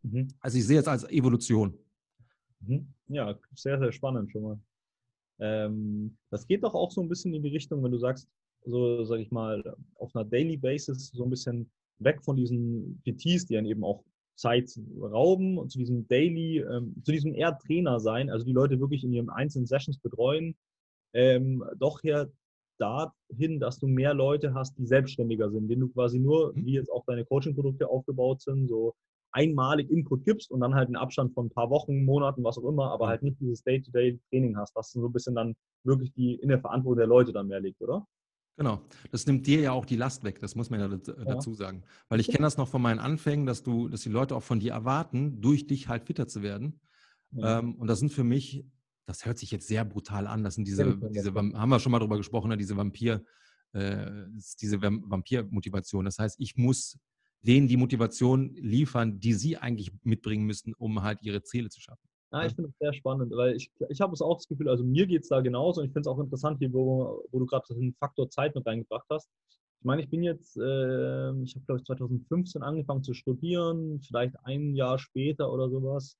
[0.01, 0.29] Mhm.
[0.39, 1.77] Also ich sehe es als Evolution.
[2.61, 2.91] Mhm.
[3.07, 4.59] Ja, sehr, sehr spannend schon mal.
[5.39, 8.27] Ähm, das geht doch auch so ein bisschen in die Richtung, wenn du sagst,
[8.65, 9.63] so sage ich mal,
[9.95, 11.69] auf einer Daily Basis so ein bisschen
[11.99, 14.03] weg von diesen PTs, die dann eben auch
[14.39, 14.71] Zeit
[15.01, 19.03] rauben und zu diesem Daily, ähm, zu diesem eher Trainer sein, also die Leute wirklich
[19.03, 20.55] in ihren einzelnen Sessions betreuen,
[21.13, 22.29] ähm, doch her
[22.79, 26.65] dahin, dass du mehr Leute hast, die selbstständiger sind, denen du quasi nur, mhm.
[26.65, 28.95] wie jetzt auch deine Coaching-Produkte aufgebaut sind, so
[29.31, 32.67] einmalig Input gibst und dann halt einen Abstand von ein paar Wochen, Monaten, was auch
[32.67, 33.09] immer, aber mhm.
[33.09, 36.99] halt nicht dieses Day-to-Day-Training hast, was so ein bisschen dann wirklich die in der Verantwortung
[36.99, 38.07] der Leute dann mehr liegt, oder?
[38.59, 38.81] Genau.
[39.11, 41.81] Das nimmt dir ja auch die Last weg, das muss man ja dazu sagen.
[42.09, 44.59] Weil ich kenne das noch von meinen Anfängen, dass du, dass die Leute auch von
[44.59, 46.81] dir erwarten, durch dich halt fitter zu werden.
[47.31, 47.59] Ja.
[47.59, 48.65] Ähm, und das sind für mich,
[49.05, 51.99] das hört sich jetzt sehr brutal an, das sind diese, diese haben wir schon mal
[51.99, 53.23] drüber gesprochen, ne, diese Vampir,
[53.71, 54.25] äh,
[54.59, 56.03] diese Vampir-Motivation.
[56.03, 56.99] Das heißt, ich muss
[57.41, 62.08] denen die Motivation liefern, die sie eigentlich mitbringen müssen, um halt ihre Ziele zu schaffen.
[62.31, 65.07] Ja, ich finde es sehr spannend, weil ich, ich habe auch das Gefühl, also mir
[65.07, 67.73] geht es da genauso und ich finde es auch interessant, hier, wo, wo du gerade
[67.73, 69.29] den Faktor Zeit mit reingebracht hast.
[69.79, 74.35] Ich meine, ich bin jetzt, äh, ich habe glaube ich 2015 angefangen zu studieren, vielleicht
[74.43, 76.17] ein Jahr später oder sowas.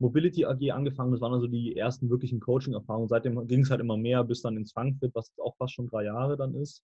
[0.00, 1.12] Mobility AG angefangen.
[1.12, 3.08] Das waren also die ersten wirklichen Coaching-Erfahrungen.
[3.08, 6.04] Seitdem ging es halt immer mehr bis dann ins Frankfurt, was auch fast schon drei
[6.04, 6.82] Jahre dann ist.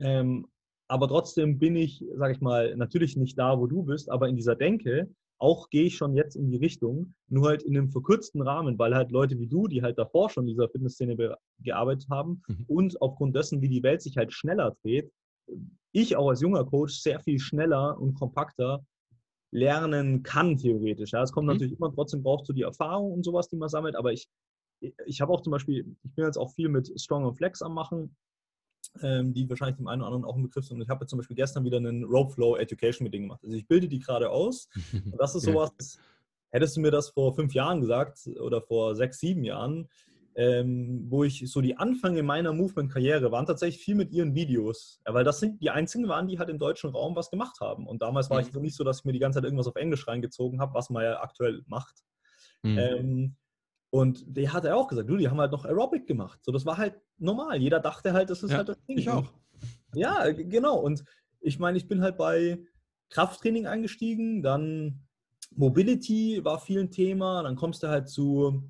[0.00, 0.46] Ähm,
[0.86, 4.36] aber trotzdem bin ich, sage ich mal, natürlich nicht da, wo du bist, aber in
[4.36, 8.42] dieser Denke, auch gehe ich schon jetzt in die Richtung, nur halt in einem verkürzten
[8.42, 12.42] Rahmen, weil halt Leute wie du, die halt davor schon in dieser Fitnessszene gearbeitet haben
[12.48, 12.64] mhm.
[12.66, 15.12] und aufgrund dessen, wie die Welt sich halt schneller dreht,
[15.92, 18.84] ich auch als junger Coach sehr viel schneller und kompakter
[19.50, 21.12] lernen kann, theoretisch.
[21.12, 21.54] Ja, es kommt mhm.
[21.54, 24.28] natürlich immer trotzdem, brauchst du die Erfahrung und sowas, die man sammelt, aber ich,
[25.06, 27.74] ich habe auch zum Beispiel, ich bin jetzt auch viel mit Strong und Flex am
[27.74, 28.16] Machen,
[29.02, 30.76] ähm, die wahrscheinlich dem einen oder anderen auch ein Begriff sind.
[30.76, 33.40] Und ich habe zum Beispiel gestern wieder einen Rope Flow Education Meeting gemacht.
[33.42, 34.68] Also ich bilde die gerade aus.
[34.92, 36.02] Und das ist sowas, ja.
[36.50, 39.88] hättest du mir das vor fünf Jahren gesagt oder vor sechs, sieben Jahren,
[40.34, 45.00] ähm, wo ich so die Anfänge meiner Movement-Karriere waren tatsächlich viel mit ihren Videos.
[45.06, 47.86] Ja, weil das sind die einzigen waren, die halt im deutschen Raum was gemacht haben.
[47.86, 48.46] Und damals war mhm.
[48.46, 50.74] ich so nicht so, dass ich mir die ganze Zeit irgendwas auf Englisch reingezogen habe,
[50.74, 52.04] was man ja aktuell macht.
[52.62, 52.78] Mhm.
[52.78, 53.36] Ähm,
[53.90, 56.40] und der hat er auch gesagt, du, die haben halt noch Aerobic gemacht.
[56.42, 57.60] So, das war halt normal.
[57.60, 58.98] Jeder dachte halt, das ist ja, halt das Ding.
[58.98, 59.32] Ich auch.
[59.94, 60.78] Ja, genau.
[60.78, 61.04] Und
[61.40, 62.58] ich meine, ich bin halt bei
[63.10, 65.06] Krafttraining eingestiegen, dann
[65.54, 68.62] Mobility war viel ein Thema, dann kommst du halt zu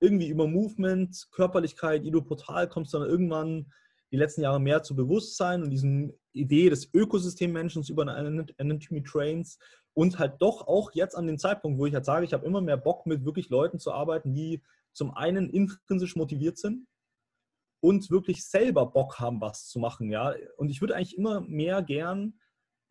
[0.00, 3.72] irgendwie über Movement, Körperlichkeit, Ido-Portal kommst du dann irgendwann
[4.12, 9.58] die letzten Jahre mehr zu Bewusstsein und diesen Idee des Ökosystemmenschen über eine Anatomy Trains
[9.98, 12.60] und halt doch auch jetzt an dem Zeitpunkt, wo ich halt sage, ich habe immer
[12.60, 16.86] mehr Bock mit wirklich Leuten zu arbeiten, die zum einen intrinsisch motiviert sind
[17.80, 20.36] und wirklich selber Bock haben, was zu machen, ja.
[20.56, 22.38] Und ich würde eigentlich immer mehr gern,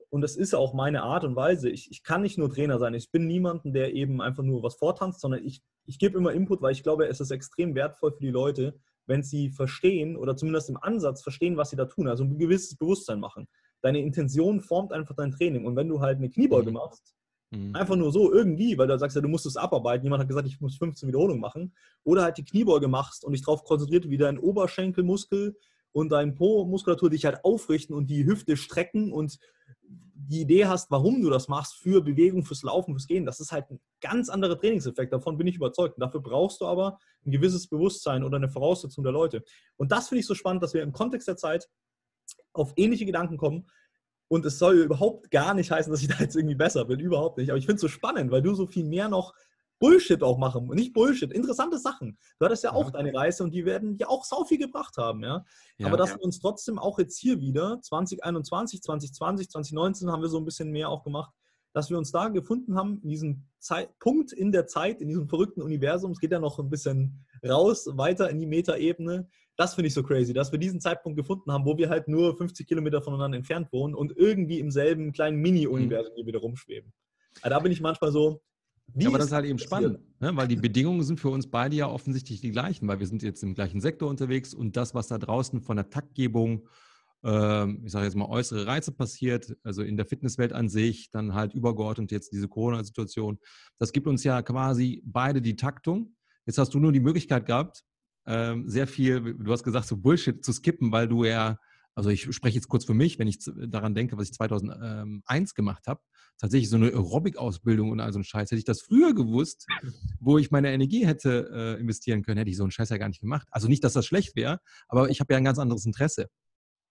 [0.10, 2.94] und das ist auch meine Art und Weise, ich, ich kann nicht nur Trainer sein,
[2.94, 6.62] ich bin niemanden, der eben einfach nur was vortanzt, sondern ich, ich gebe immer Input,
[6.62, 10.70] weil ich glaube, es ist extrem wertvoll für die Leute, wenn sie verstehen oder zumindest
[10.70, 13.48] im Ansatz verstehen, was sie da tun, also ein gewisses Bewusstsein machen.
[13.88, 15.66] Deine Intention formt einfach dein Training.
[15.66, 16.74] Und wenn du halt eine Kniebeuge mhm.
[16.74, 17.16] machst,
[17.52, 17.74] mhm.
[17.74, 20.46] einfach nur so irgendwie, weil du sagst ja, du musst es abarbeiten, jemand hat gesagt,
[20.46, 21.74] ich muss 15 Wiederholungen machen,
[22.04, 25.56] oder halt die Kniebeuge machst und dich darauf konzentriert, wie dein Oberschenkelmuskel
[25.94, 29.40] und dein Po-Muskulatur dich halt aufrichten und die Hüfte strecken und
[29.82, 33.54] die Idee hast, warum du das machst, für Bewegung, fürs Laufen, fürs Gehen, das ist
[33.54, 35.14] halt ein ganz anderer Trainingseffekt.
[35.14, 35.96] Davon bin ich überzeugt.
[35.96, 39.46] Und dafür brauchst du aber ein gewisses Bewusstsein oder eine Voraussetzung der Leute.
[39.78, 41.70] Und das finde ich so spannend, dass wir im Kontext der Zeit
[42.58, 43.70] auf ähnliche Gedanken kommen.
[44.30, 47.00] Und es soll überhaupt gar nicht heißen, dass ich da jetzt irgendwie besser bin.
[47.00, 47.50] Überhaupt nicht.
[47.50, 49.34] Aber ich finde es so spannend, weil du so viel mehr noch
[49.80, 50.68] Bullshit auch machen.
[50.70, 52.18] Nicht Bullshit, interessante Sachen.
[52.40, 55.24] Du hattest ja auch deine Reise und die werden ja auch sau viel gebracht haben,
[55.24, 55.46] ja.
[55.78, 56.16] ja Aber dass ja.
[56.16, 60.72] wir uns trotzdem auch jetzt hier wieder, 2021, 2020, 2019 haben wir so ein bisschen
[60.72, 61.32] mehr auch gemacht,
[61.74, 65.28] dass wir uns da gefunden haben, in diesem Zeit, Punkt in der Zeit, in diesem
[65.28, 66.12] verrückten Universum.
[66.12, 69.30] Es geht ja noch ein bisschen raus, weiter in die Metaebene.
[69.58, 72.38] Das finde ich so crazy, dass wir diesen Zeitpunkt gefunden haben, wo wir halt nur
[72.38, 76.94] 50 Kilometer voneinander entfernt wohnen und irgendwie im selben kleinen Mini-Universum hier wieder rumschweben.
[77.42, 78.42] Aber da bin ich manchmal so,
[78.96, 80.32] ja, aber das ist halt eben spannend, ne?
[80.36, 83.44] weil die Bedingungen sind für uns beide ja offensichtlich die gleichen, weil wir sind jetzt
[83.44, 86.70] im gleichen Sektor unterwegs und das, was da draußen von der Taktgebung,
[87.24, 91.34] ähm, ich sage jetzt mal äußere Reize passiert, also in der Fitnesswelt an sich, dann
[91.34, 93.40] halt übergeordnet jetzt diese Corona-Situation,
[93.78, 96.16] das gibt uns ja quasi beide die Taktung.
[96.46, 97.84] Jetzt hast du nur die Möglichkeit gehabt,
[98.28, 101.58] ähm, sehr viel, du hast gesagt, so Bullshit zu skippen, weil du ja
[101.98, 105.88] also ich spreche jetzt kurz für mich, wenn ich daran denke, was ich 2001 gemacht
[105.88, 106.00] habe,
[106.38, 108.52] tatsächlich so eine Aerobic-Ausbildung und all so ein Scheiß.
[108.52, 109.66] Hätte ich das früher gewusst,
[110.20, 113.08] wo ich meine Energie hätte äh, investieren können, hätte ich so einen Scheiß ja gar
[113.08, 113.48] nicht gemacht.
[113.50, 116.30] Also nicht, dass das schlecht wäre, aber ich habe ja ein ganz anderes Interesse.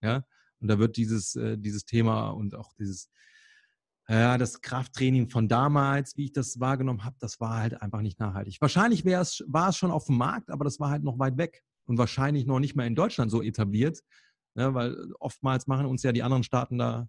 [0.01, 0.25] Ja,
[0.59, 3.09] und da wird dieses, äh, dieses Thema und auch dieses,
[4.09, 8.19] ja, das Krafttraining von damals, wie ich das wahrgenommen habe, das war halt einfach nicht
[8.19, 8.57] nachhaltig.
[8.61, 11.97] Wahrscheinlich war es schon auf dem Markt, aber das war halt noch weit weg und
[11.97, 14.01] wahrscheinlich noch nicht mal in Deutschland so etabliert,
[14.57, 17.07] Ne, weil oftmals machen uns ja die anderen Staaten da,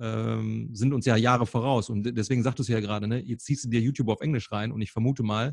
[0.00, 1.90] ähm, sind uns ja Jahre voraus.
[1.90, 4.72] Und deswegen sagtest du ja gerade, ne, jetzt ziehst du dir YouTube auf Englisch rein
[4.72, 5.52] und ich vermute mal,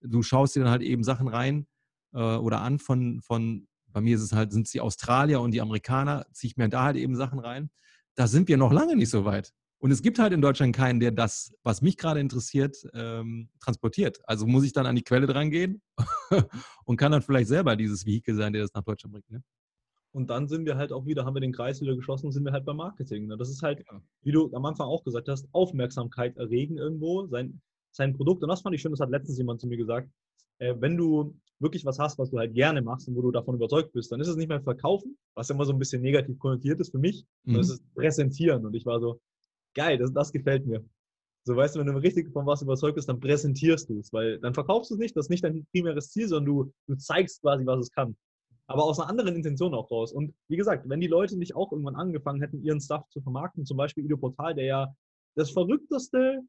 [0.00, 1.66] du schaust dir dann halt eben Sachen rein
[2.14, 5.50] äh, oder an von, von, bei mir ist es halt, sind es die Australier und
[5.50, 7.70] die Amerikaner, ziehe ich mir da halt eben Sachen rein.
[8.14, 9.52] Da sind wir noch lange nicht so weit.
[9.86, 14.18] Und es gibt halt in Deutschland keinen, der das, was mich gerade interessiert, ähm, transportiert.
[14.24, 15.80] Also muss ich dann an die Quelle dran gehen
[16.84, 19.30] und kann dann vielleicht selber dieses Vehikel sein, der das nach Deutschland bringt.
[19.30, 19.44] Ne?
[20.10, 22.50] Und dann sind wir halt auch wieder, haben wir den Kreis wieder geschlossen, sind wir
[22.50, 23.28] halt beim Marketing.
[23.28, 23.36] Ne?
[23.36, 24.02] Das ist halt, ja.
[24.22, 28.42] wie du am Anfang auch gesagt hast, Aufmerksamkeit erregen irgendwo, sein, sein Produkt.
[28.42, 30.10] Und das fand ich schön, das hat letztens jemand zu mir gesagt.
[30.58, 33.54] Äh, wenn du wirklich was hast, was du halt gerne machst und wo du davon
[33.54, 36.80] überzeugt bist, dann ist es nicht mehr verkaufen, was immer so ein bisschen negativ konnotiert
[36.80, 37.52] ist für mich, mhm.
[37.52, 38.66] sondern es ist präsentieren.
[38.66, 39.20] Und ich war so,
[39.76, 40.84] geil, das, das gefällt mir.
[41.44, 44.40] So weißt du, wenn du richtig von was überzeugt bist, dann präsentierst du es, weil
[44.40, 47.40] dann verkaufst du es nicht, das ist nicht dein primäres Ziel, sondern du, du zeigst
[47.40, 48.16] quasi, was es kann
[48.66, 50.12] aber aus einer anderen Intention auch raus.
[50.12, 53.64] Und wie gesagt, wenn die Leute nicht auch irgendwann angefangen hätten, ihren Stuff zu vermarkten,
[53.64, 54.94] zum Beispiel Ido Portal, der ja
[55.36, 56.40] das verrückteste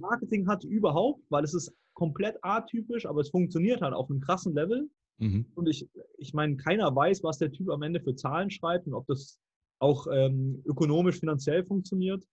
[0.00, 4.54] Marketing hat überhaupt, weil es ist komplett atypisch, aber es funktioniert halt auf einem krassen
[4.54, 4.88] Level.
[5.18, 5.46] Mhm.
[5.54, 8.94] Und ich, ich meine, keiner weiß, was der Typ am Ende für Zahlen schreibt und
[8.94, 9.38] ob das
[9.78, 12.24] auch ähm, ökonomisch, finanziell funktioniert.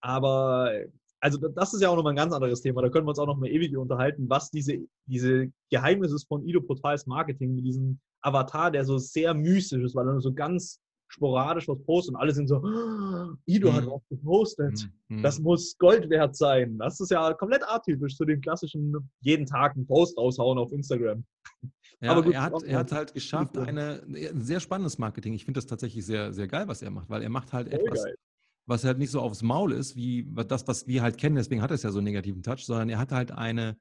[0.00, 0.72] Aber
[1.20, 2.82] also das ist ja auch nochmal ein ganz anderes Thema.
[2.82, 6.60] Da können wir uns auch noch mal ewig unterhalten, was diese, diese Geheimnisse von Ido
[6.60, 10.80] Portals Marketing mit diesem Avatar, der so sehr mystisch ist, weil er nur so ganz
[11.12, 13.74] sporadisch was postet und alle sind so, oh, Ido mhm.
[13.74, 14.88] hat was gepostet.
[15.08, 15.22] Mhm.
[15.22, 16.78] Das muss Gold wert sein.
[16.78, 21.24] Das ist ja komplett atypisch zu dem klassischen jeden Tag einen Post raushauen auf Instagram.
[22.00, 25.34] Ja, gut, er, hat, er hat halt geschafft, eine, ein sehr spannendes Marketing.
[25.34, 28.02] Ich finde das tatsächlich sehr, sehr geil, was er macht, weil er macht halt etwas,
[28.02, 28.16] geil.
[28.66, 31.36] was halt nicht so aufs Maul ist, wie das, was wir halt kennen.
[31.36, 33.76] Deswegen hat es ja so einen negativen Touch, sondern er hat halt eine,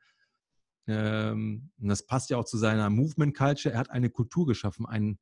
[0.86, 5.18] ähm, das passt ja auch zu seiner Movement Culture, er hat eine Kultur geschaffen, ein,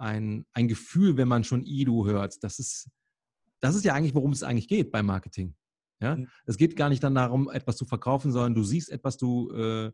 [0.00, 2.42] ein, ein Gefühl, wenn man schon Ido hört.
[2.42, 2.90] Das ist,
[3.60, 5.54] das ist ja eigentlich, worum es eigentlich geht beim Marketing.
[6.00, 6.16] Ja?
[6.16, 6.28] Mhm.
[6.46, 9.92] Es geht gar nicht dann darum, etwas zu verkaufen, sondern du siehst etwas, du äh,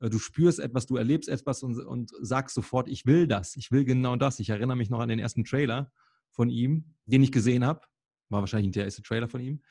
[0.00, 3.84] du spürst etwas, du erlebst etwas und, und sagst sofort, ich will das, ich will
[3.84, 4.38] genau das.
[4.40, 5.90] Ich erinnere mich noch an den ersten Trailer
[6.30, 7.80] von ihm, den ich gesehen habe.
[8.28, 9.62] War wahrscheinlich der erste Trailer von ihm.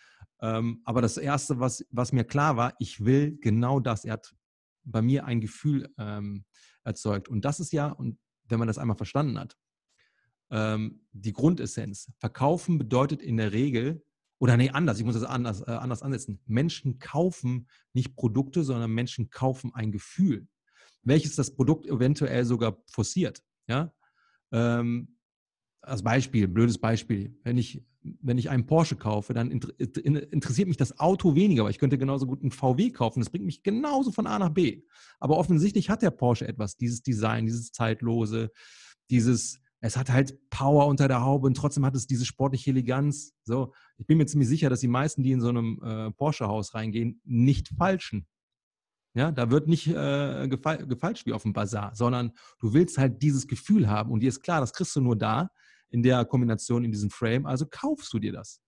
[0.42, 4.06] Ähm, aber das Erste, was, was mir klar war, ich will genau das.
[4.06, 4.34] Er hat
[4.84, 6.46] bei mir ein Gefühl ähm,
[6.84, 7.28] erzeugt.
[7.28, 8.18] Und das ist ja, und
[8.48, 9.58] wenn man das einmal verstanden hat,
[10.56, 12.12] ähm, die Grundessenz.
[12.18, 14.04] Verkaufen bedeutet in der Regel,
[14.40, 16.40] oder nee, anders, ich muss das anders, äh, anders ansetzen.
[16.46, 20.48] Menschen kaufen nicht Produkte, sondern Menschen kaufen ein Gefühl,
[21.04, 23.44] welches das Produkt eventuell sogar forciert.
[23.68, 23.94] Ja?
[24.54, 25.18] Ähm,
[25.82, 31.00] als Beispiel, blödes Beispiel, wenn ich, wenn ich einen Porsche kaufe, dann interessiert mich das
[31.00, 33.20] Auto weniger, aber ich könnte genauso gut einen VW kaufen.
[33.20, 34.84] Das bringt mich genauso von A nach B.
[35.20, 38.52] Aber offensichtlich hat der Porsche etwas, dieses Design, dieses Zeitlose,
[39.10, 43.36] dieses es hat halt Power unter der Haube und trotzdem hat es diese sportliche Eleganz.
[43.44, 46.74] So, ich bin mir ziemlich sicher, dass die meisten, die in so einem äh, Porsche-Haus
[46.74, 48.26] reingehen, nicht falschen.
[49.14, 53.22] Ja, da wird nicht äh, gefal gefalscht wie auf dem Bazar, sondern du willst halt
[53.22, 55.52] dieses Gefühl haben und dir ist klar, das kriegst du nur da
[55.90, 58.62] in der Kombination in diesem Frame, also kaufst du dir das.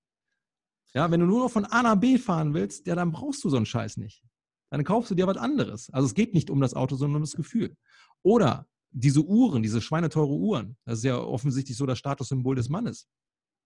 [0.94, 3.50] Ja, wenn du nur noch von A nach B fahren willst, ja, dann brauchst du
[3.50, 4.24] so einen Scheiß nicht.
[4.70, 5.90] Dann kaufst du dir was anderes.
[5.92, 7.76] Also es geht nicht um das Auto, sondern um das Gefühl.
[8.22, 13.08] Oder diese Uhren, diese schweineteure Uhren, das ist ja offensichtlich so das Statussymbol des Mannes.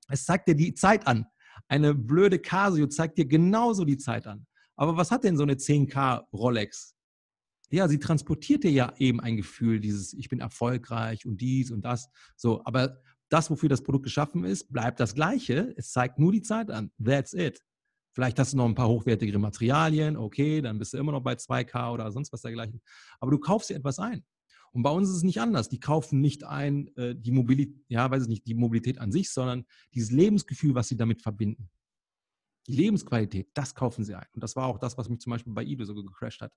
[0.10, 1.26] Es zeigt dir die Zeit an.
[1.68, 4.46] Eine blöde Casio zeigt dir genauso die Zeit an.
[4.76, 6.96] Aber was hat denn so eine 10K Rolex?
[7.70, 11.86] Ja, sie transportiert dir ja eben ein Gefühl, dieses ich bin erfolgreich und dies und
[11.86, 12.10] das.
[12.36, 15.74] So, aber das, wofür das Produkt geschaffen ist, bleibt das Gleiche.
[15.78, 16.92] Es zeigt nur die Zeit an.
[17.02, 17.62] That's it.
[18.14, 21.34] Vielleicht hast du noch ein paar hochwertigere Materialien, okay, dann bist du immer noch bei
[21.34, 22.82] 2K oder sonst was dergleichen.
[23.22, 24.26] Aber du kaufst dir etwas ein.
[24.74, 25.70] Und bei uns ist es nicht anders.
[25.70, 29.30] Die kaufen nicht ein äh, die Mobilität, ja, weiß ich nicht, die Mobilität an sich,
[29.30, 31.70] sondern dieses Lebensgefühl, was sie damit verbinden.
[32.68, 34.28] Die Lebensqualität, das kaufen sie ein.
[34.34, 36.54] Und das war auch das, was mich zum Beispiel bei eBay so gecrashed hat.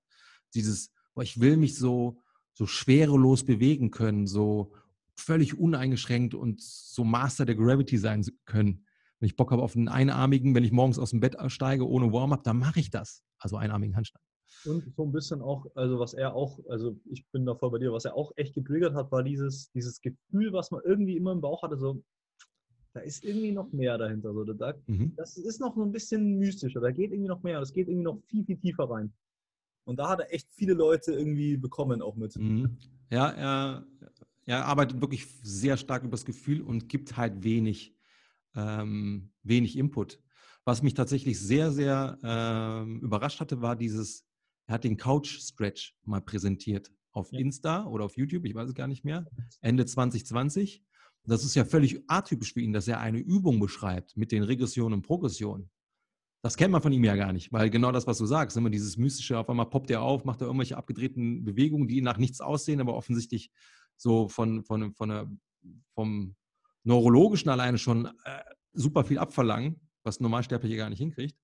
[0.53, 2.21] Dieses, boah, ich will mich so,
[2.53, 4.73] so schwerelos bewegen können, so
[5.15, 8.85] völlig uneingeschränkt und so Master der Gravity sein können.
[9.19, 12.11] Wenn ich Bock habe auf einen einarmigen, wenn ich morgens aus dem Bett steige ohne
[12.11, 13.23] Warm-up, dann mache ich das.
[13.39, 14.23] Also einarmigen Handstand.
[14.63, 17.77] Und so ein bisschen auch, also was er auch, also ich bin da voll bei
[17.77, 21.33] dir, was er auch echt getriggert hat, war dieses, dieses Gefühl, was man irgendwie immer
[21.33, 22.03] im Bauch hatte, so,
[22.93, 24.33] da ist irgendwie noch mehr dahinter.
[24.33, 25.13] So, da, mhm.
[25.17, 28.05] Das ist noch so ein bisschen mystischer, da geht irgendwie noch mehr, das geht irgendwie
[28.05, 29.13] noch viel, viel tiefer rein.
[29.83, 32.35] Und da hat er echt viele Leute irgendwie bekommen auch mit.
[32.37, 32.77] Mhm.
[33.11, 33.85] Ja, er,
[34.45, 37.95] er arbeitet wirklich sehr stark über das Gefühl und gibt halt wenig,
[38.55, 40.19] ähm, wenig Input.
[40.63, 44.25] Was mich tatsächlich sehr, sehr ähm, überrascht hatte, war dieses
[44.67, 47.39] er hat den Couch Stretch mal präsentiert auf ja.
[47.39, 49.25] Insta oder auf YouTube, ich weiß es gar nicht mehr,
[49.61, 50.83] Ende 2020.
[51.23, 54.99] Das ist ja völlig atypisch für ihn, dass er eine Übung beschreibt mit den Regressionen
[54.99, 55.71] und Progressionen.
[56.43, 58.69] Das kennt man von ihm ja gar nicht, weil genau das, was du sagst, immer
[58.69, 62.41] dieses mystische, auf einmal poppt er auf, macht er irgendwelche abgedrehten Bewegungen, die nach nichts
[62.41, 63.49] aussehen, aber offensichtlich
[63.97, 65.31] so von, von, von der,
[65.95, 66.35] vom
[66.83, 71.35] Neurologischen alleine schon äh, super viel abverlangen, was Normalsterbliche gar nicht hinkriegt.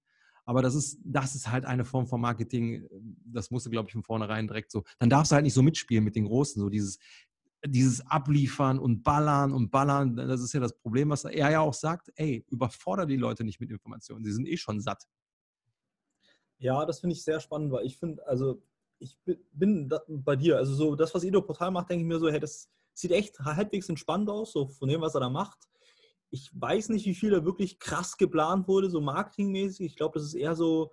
[0.52, 2.86] Aber das ist, das ist halt eine Form von Marketing,
[3.24, 4.84] das musst du, glaube ich, von vornherein direkt so.
[5.00, 7.00] Dann darfst du halt nicht so mitspielen mit den Großen, so dieses,
[7.66, 10.18] dieses Abliefern und Ballern und Ballern.
[10.18, 13.62] Das ist ja das Problem, was er ja auch sagt, ey, überfordere die Leute nicht
[13.62, 15.08] mit Informationen, sie sind eh schon satt.
[16.58, 18.62] Ja, das finde ich sehr spannend, weil ich finde, also
[19.00, 19.18] ich
[19.54, 22.42] bin bei dir, also so das, was Edo Portal macht, denke ich mir so, hey,
[22.42, 25.70] das sieht echt halbwegs entspannt aus, so von dem, was er da macht
[26.32, 29.86] ich weiß nicht, wie viel da wirklich krass geplant wurde, so marketingmäßig.
[29.86, 30.92] Ich glaube, das ist eher so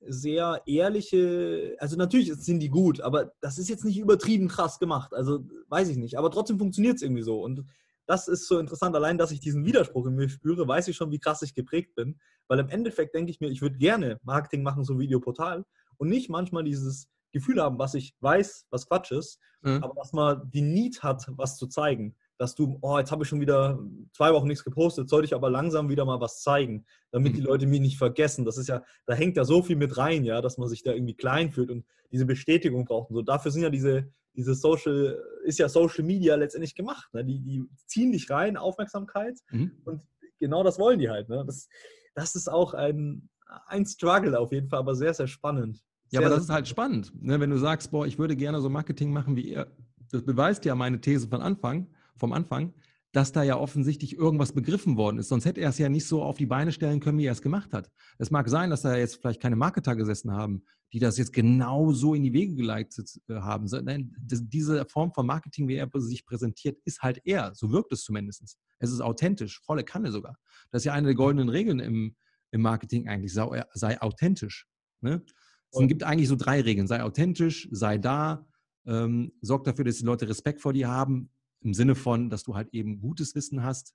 [0.00, 5.14] sehr ehrliche, also natürlich sind die gut, aber das ist jetzt nicht übertrieben krass gemacht.
[5.14, 6.18] Also weiß ich nicht.
[6.18, 7.40] Aber trotzdem funktioniert es irgendwie so.
[7.40, 7.64] Und
[8.06, 8.96] das ist so interessant.
[8.96, 11.94] Allein, dass ich diesen Widerspruch in mir spüre, weiß ich schon, wie krass ich geprägt
[11.94, 12.18] bin.
[12.48, 15.64] Weil im Endeffekt denke ich mir, ich würde gerne Marketing machen, so Videoportal
[15.96, 19.82] und nicht manchmal dieses Gefühl haben, was ich weiß, was Quatsch ist, mhm.
[19.82, 23.28] aber dass man die Need hat, was zu zeigen dass du, oh, jetzt habe ich
[23.28, 23.78] schon wieder
[24.12, 27.46] zwei Wochen nichts gepostet, sollte ich aber langsam wieder mal was zeigen, damit die mhm.
[27.46, 28.44] Leute mich nicht vergessen.
[28.44, 30.92] Das ist ja, da hängt ja so viel mit rein, ja, dass man sich da
[30.92, 33.10] irgendwie klein fühlt und diese Bestätigung braucht.
[33.10, 37.08] Und so dafür sind ja diese, diese Social, ist ja Social Media letztendlich gemacht.
[37.12, 37.24] Ne?
[37.24, 39.72] Die, die ziehen dich rein, Aufmerksamkeit mhm.
[39.84, 40.02] und
[40.40, 41.28] genau das wollen die halt.
[41.28, 41.44] Ne?
[41.46, 41.68] Das,
[42.14, 43.28] das ist auch ein,
[43.66, 45.84] ein Struggle auf jeden Fall, aber sehr, sehr spannend.
[46.10, 47.40] Ja, aber das ist halt spannend, ne?
[47.40, 49.66] wenn du sagst, boah, ich würde gerne so Marketing machen wie ihr.
[50.12, 52.72] Das beweist ja meine These von Anfang vom Anfang,
[53.14, 55.28] dass da ja offensichtlich irgendwas begriffen worden ist.
[55.28, 57.42] Sonst hätte er es ja nicht so auf die Beine stellen können, wie er es
[57.42, 57.90] gemacht hat.
[58.18, 61.92] Es mag sein, dass da jetzt vielleicht keine Marketer gesessen haben, die das jetzt genau
[61.92, 63.66] so in die Wege geleitet äh, haben.
[63.84, 67.54] Nein, diese Form von Marketing, wie er sich präsentiert, ist halt er.
[67.54, 68.58] So wirkt es zumindest.
[68.80, 70.36] Es ist authentisch, volle Kanne sogar.
[70.72, 72.16] Das ist ja eine der goldenen Regeln im,
[72.50, 73.32] im Marketing eigentlich.
[73.32, 74.66] Sei, sei authentisch.
[75.00, 75.24] Ne?
[75.70, 76.88] Es gibt eigentlich so drei Regeln.
[76.88, 78.46] Sei authentisch, sei da,
[78.86, 81.30] ähm, sorg dafür, dass die Leute Respekt vor dir haben,
[81.64, 83.94] im Sinne von, dass du halt eben gutes Wissen hast.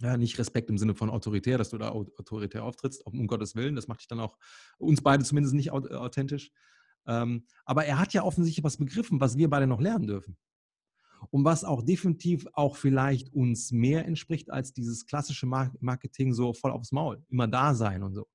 [0.00, 3.74] Ja, nicht Respekt im Sinne von autoritär, dass du da autoritär auftrittst, um Gottes Willen.
[3.74, 4.38] Das macht dich dann auch
[4.78, 6.52] uns beide zumindest nicht authentisch.
[7.06, 10.36] Ähm, aber er hat ja offensichtlich was begriffen, was wir beide noch lernen dürfen.
[11.30, 16.70] Und was auch definitiv auch vielleicht uns mehr entspricht als dieses klassische Marketing so voll
[16.70, 18.28] aufs Maul, immer da sein und so.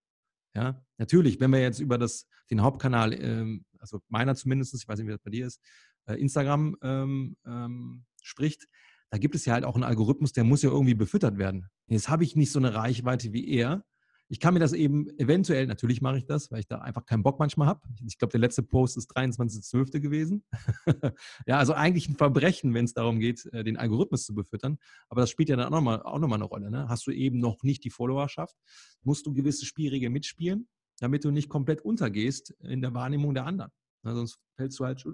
[0.54, 5.00] Ja, natürlich, wenn wir jetzt über das, den Hauptkanal, ähm, also meiner zumindest, ich weiß
[5.00, 5.62] nicht, wie das bei dir ist,
[6.06, 8.68] äh, Instagram ähm, ähm, spricht,
[9.14, 11.70] da gibt es ja halt auch einen Algorithmus, der muss ja irgendwie befüttert werden.
[11.86, 13.86] Jetzt habe ich nicht so eine Reichweite wie er.
[14.28, 17.22] Ich kann mir das eben eventuell, natürlich mache ich das, weil ich da einfach keinen
[17.22, 17.82] Bock manchmal habe.
[18.08, 20.00] Ich glaube, der letzte Post ist 23.12.
[20.00, 20.44] gewesen.
[21.46, 24.80] ja, also eigentlich ein Verbrechen, wenn es darum geht, äh, den Algorithmus zu befüttern.
[25.10, 26.72] Aber das spielt ja dann auch nochmal noch eine Rolle.
[26.72, 26.88] Ne?
[26.90, 28.56] Hast du eben noch nicht die Followerschaft,
[29.04, 30.68] musst du gewisse Spielregeln mitspielen,
[31.00, 33.72] damit du nicht komplett untergehst in der Wahrnehmung der anderen.
[34.02, 35.06] Na, sonst fällst du halt,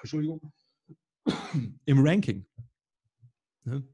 [0.00, 0.52] Entschuldigung,
[1.84, 2.46] im Ranking.
[3.64, 3.86] Ne?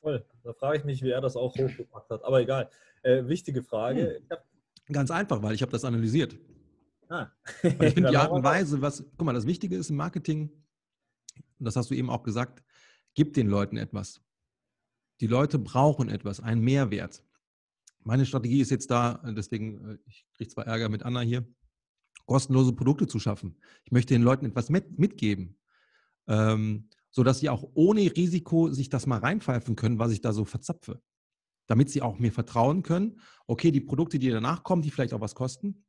[0.00, 0.24] Voll.
[0.42, 2.24] Da frage ich mich, wie er das auch hochgepackt hat.
[2.24, 2.70] Aber egal.
[3.02, 4.22] Äh, wichtige Frage.
[4.28, 4.38] Hm.
[4.92, 6.38] Ganz einfach, weil ich habe das analysiert.
[7.08, 7.28] Ah.
[7.62, 10.50] ich finde die Art und Weise, was, guck mal, das Wichtige ist im Marketing,
[11.58, 12.62] das hast du eben auch gesagt,
[13.14, 14.20] gib den Leuten etwas.
[15.20, 17.22] Die Leute brauchen etwas, einen Mehrwert.
[18.00, 21.46] Meine Strategie ist jetzt da, deswegen, äh, ich kriege zwar Ärger mit Anna hier,
[22.26, 23.56] kostenlose Produkte zu schaffen.
[23.84, 25.56] Ich möchte den Leuten etwas mit, mitgeben,
[26.26, 30.44] ähm, sodass sie auch ohne Risiko sich das mal reinpfeifen können, was ich da so
[30.44, 31.00] verzapfe.
[31.66, 35.20] Damit sie auch mir vertrauen können, okay, die Produkte, die danach kommen, die vielleicht auch
[35.20, 35.84] was kosten,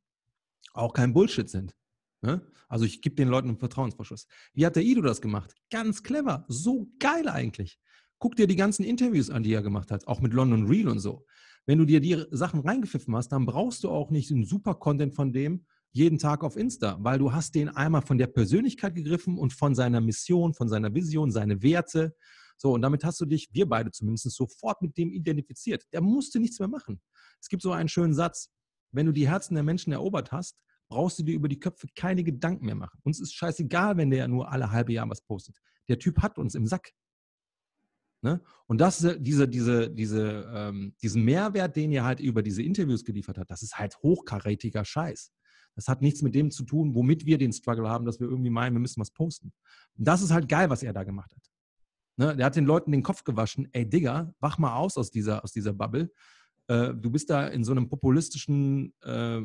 [0.72, 1.76] auch kein Bullshit sind.
[2.22, 2.40] Ne?
[2.68, 4.26] Also ich gebe den Leuten einen Vertrauensvorschuss.
[4.54, 5.54] Wie hat der Ido das gemacht?
[5.70, 7.78] Ganz clever, so geil eigentlich.
[8.18, 11.00] Guck dir die ganzen Interviews an, die er gemacht hat, auch mit London Real und
[11.00, 11.26] so.
[11.66, 15.14] Wenn du dir die Sachen reingepfiffen hast, dann brauchst du auch nicht den super Content
[15.14, 15.66] von dem,
[15.96, 19.74] jeden Tag auf Insta, weil du hast den einmal von der Persönlichkeit gegriffen und von
[19.74, 22.14] seiner Mission, von seiner Vision, seine Werte.
[22.58, 25.84] So, und damit hast du dich, wir beide zumindest, sofort mit dem identifiziert.
[25.94, 27.00] Der musste nichts mehr machen.
[27.40, 28.50] Es gibt so einen schönen Satz,
[28.92, 32.22] wenn du die Herzen der Menschen erobert hast, brauchst du dir über die Köpfe keine
[32.22, 33.00] Gedanken mehr machen.
[33.02, 35.56] Uns ist scheißegal, wenn der nur alle halbe Jahr was postet.
[35.88, 36.92] Der Typ hat uns im Sack.
[38.20, 38.42] Ne?
[38.66, 43.38] Und das, diese, diese, diese, ähm, diesen Mehrwert, den er halt über diese Interviews geliefert
[43.38, 45.32] hat, das ist halt hochkarätiger Scheiß.
[45.76, 48.50] Das hat nichts mit dem zu tun, womit wir den Struggle haben, dass wir irgendwie
[48.50, 49.52] meinen, wir müssen was posten.
[49.96, 51.52] Und das ist halt geil, was er da gemacht hat.
[52.16, 52.34] Ne?
[52.34, 55.52] Der hat den Leuten den Kopf gewaschen, ey Digga, wach mal aus aus dieser, aus
[55.52, 56.10] dieser Bubble.
[56.68, 59.42] Äh, du bist da in so einem populistischen äh,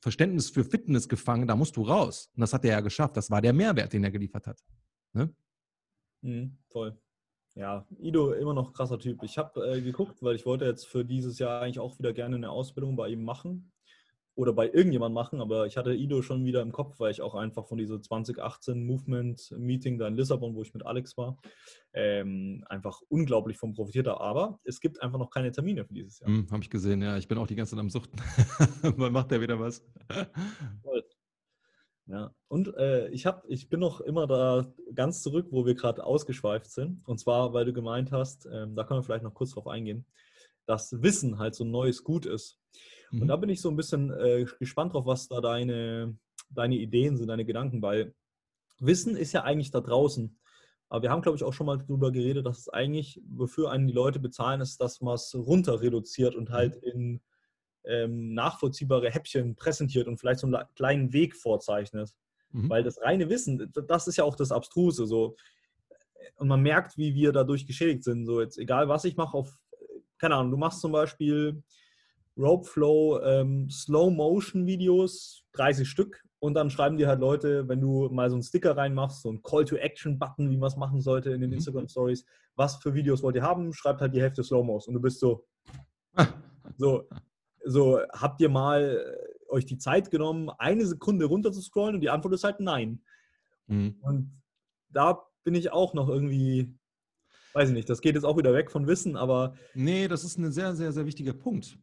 [0.00, 2.30] Verständnis für Fitness gefangen, da musst du raus.
[2.34, 3.16] Und das hat er ja geschafft.
[3.16, 4.60] Das war der Mehrwert, den er geliefert hat.
[5.12, 5.32] Ne?
[6.22, 7.00] Mhm, voll.
[7.54, 9.22] Ja, Ido, immer noch krasser Typ.
[9.22, 12.36] Ich habe äh, geguckt, weil ich wollte jetzt für dieses Jahr eigentlich auch wieder gerne
[12.36, 13.72] eine Ausbildung bei ihm machen
[14.38, 17.34] oder bei irgendjemand machen, aber ich hatte Ido schon wieder im Kopf, weil ich auch
[17.34, 21.38] einfach von dieser 2018 Movement Meeting da in Lissabon, wo ich mit Alex war,
[21.92, 24.20] ähm, einfach unglaublich von profitiert habe.
[24.20, 26.28] Aber es gibt einfach noch keine Termine für dieses Jahr.
[26.28, 27.16] Hm, habe ich gesehen, ja.
[27.16, 28.16] Ich bin auch die ganze Zeit am Suchten.
[28.96, 29.84] Wann macht der wieder was?
[32.06, 36.04] Ja, und äh, ich, hab, ich bin noch immer da ganz zurück, wo wir gerade
[36.04, 37.02] ausgeschweift sind.
[37.08, 40.06] Und zwar, weil du gemeint hast, ähm, da können wir vielleicht noch kurz drauf eingehen,
[40.64, 42.60] dass Wissen halt so ein neues Gut ist.
[43.10, 43.22] Mhm.
[43.22, 46.16] Und da bin ich so ein bisschen äh, gespannt drauf, was da deine,
[46.50, 48.14] deine Ideen sind, deine Gedanken, weil
[48.80, 50.38] Wissen ist ja eigentlich da draußen.
[50.88, 53.88] Aber wir haben, glaube ich, auch schon mal darüber geredet, dass es eigentlich, wofür einen
[53.88, 56.90] die Leute bezahlen, ist, dass man es runter reduziert und halt mhm.
[56.90, 57.20] in
[57.84, 62.14] ähm, nachvollziehbare Häppchen präsentiert und vielleicht so einen kleinen Weg vorzeichnet.
[62.52, 62.70] Mhm.
[62.70, 65.06] Weil das reine Wissen, das ist ja auch das Abstruse.
[65.06, 65.36] So,
[66.36, 68.26] und man merkt, wie wir dadurch geschädigt sind.
[68.26, 69.58] So jetzt, egal was ich mache, auf,
[70.18, 71.62] keine Ahnung, du machst zum Beispiel
[72.38, 77.80] Rope Flow ähm, Slow Motion Videos, 30 Stück, und dann schreiben dir halt Leute, wenn
[77.80, 80.76] du mal so einen Sticker reinmachst, so einen Call to Action Button, wie man es
[80.76, 81.56] machen sollte in den mhm.
[81.56, 82.24] Instagram Stories,
[82.54, 85.44] was für Videos wollt ihr haben, schreibt halt die Hälfte Slow-Mos und du bist so,
[86.76, 87.08] so,
[87.64, 92.02] so, habt ihr mal äh, euch die Zeit genommen, eine Sekunde runter zu scrollen und
[92.02, 93.02] die Antwort ist halt nein.
[93.66, 93.96] Mhm.
[94.00, 94.40] Und
[94.90, 96.72] da bin ich auch noch irgendwie,
[97.52, 99.54] weiß ich nicht, das geht jetzt auch wieder weg von Wissen, aber.
[99.74, 101.78] Nee, das ist ein sehr, sehr, sehr wichtiger Punkt.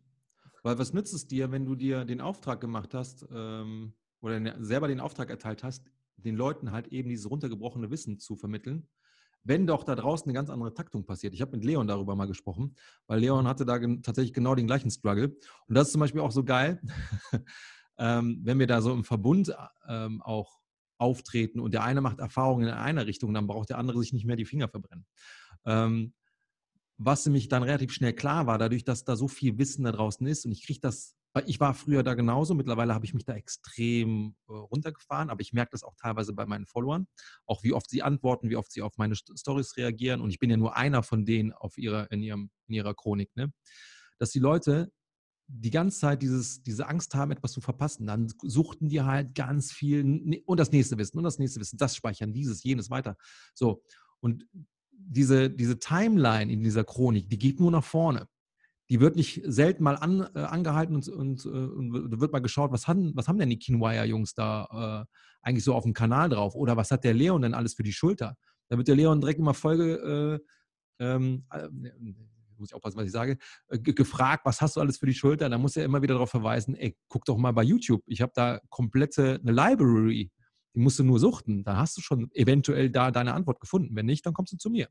[0.66, 4.88] Weil was nützt es dir, wenn du dir den Auftrag gemacht hast ähm, oder selber
[4.88, 5.86] den Auftrag erteilt hast,
[6.18, 8.88] den Leuten halt eben dieses runtergebrochene Wissen zu vermitteln,
[9.44, 11.36] wenn doch da draußen eine ganz andere Taktung passiert.
[11.36, 14.90] Ich habe mit Leon darüber mal gesprochen, weil Leon hatte da tatsächlich genau den gleichen
[14.90, 15.38] Struggle.
[15.68, 16.82] Und das ist zum Beispiel auch so geil,
[18.00, 19.56] ähm, wenn wir da so im Verbund
[19.88, 20.58] ähm, auch
[20.98, 24.26] auftreten und der eine macht Erfahrungen in einer Richtung, dann braucht der andere sich nicht
[24.26, 25.06] mehr die Finger verbrennen.
[25.64, 26.16] Ähm,
[26.98, 30.26] was nämlich dann relativ schnell klar war, dadurch, dass da so viel Wissen da draußen
[30.28, 31.16] ist und ich kriege das,
[31.46, 35.52] ich war früher da genauso, mittlerweile habe ich mich da extrem äh, runtergefahren, aber ich
[35.52, 37.08] merke das auch teilweise bei meinen Followern,
[37.46, 40.50] auch wie oft sie antworten, wie oft sie auf meine Stories reagieren und ich bin
[40.50, 43.52] ja nur einer von denen auf ihrer, in, ihrem, in ihrer Chronik, ne?
[44.18, 44.92] dass die Leute
[45.48, 48.08] die ganze Zeit dieses, diese Angst haben, etwas zu verpassen.
[48.08, 51.96] Dann suchten die halt ganz viel und das nächste Wissen und das nächste Wissen, das
[51.96, 53.16] speichern, dieses, jenes weiter.
[53.54, 53.84] So.
[54.22, 54.48] Und
[54.98, 58.28] diese, diese Timeline in dieser Chronik, die geht nur nach vorne.
[58.90, 62.72] Die wird nicht selten mal an, äh, angehalten und, und, äh, und, wird mal geschaut,
[62.72, 66.56] was haben, was haben denn die Kinwire-Jungs da äh, eigentlich so auf dem Kanal drauf?
[66.56, 68.38] Oder was hat der Leon denn alles für die Schulter?
[68.70, 70.42] Da wird der Leon direkt immer Folge,
[71.00, 71.68] äh, ähm, äh,
[72.58, 73.38] muss ich aufpassen, was ich sage,
[73.70, 75.50] äh, gefragt, was hast du alles für die Schulter?
[75.50, 78.04] Da muss er immer wieder darauf verweisen, ey, guck doch mal bei YouTube.
[78.08, 80.32] Ich habe da komplette eine Library,
[80.76, 81.64] musst du nur suchten.
[81.64, 83.96] Da hast du schon eventuell da deine Antwort gefunden.
[83.96, 84.90] Wenn nicht, dann kommst du zu mir.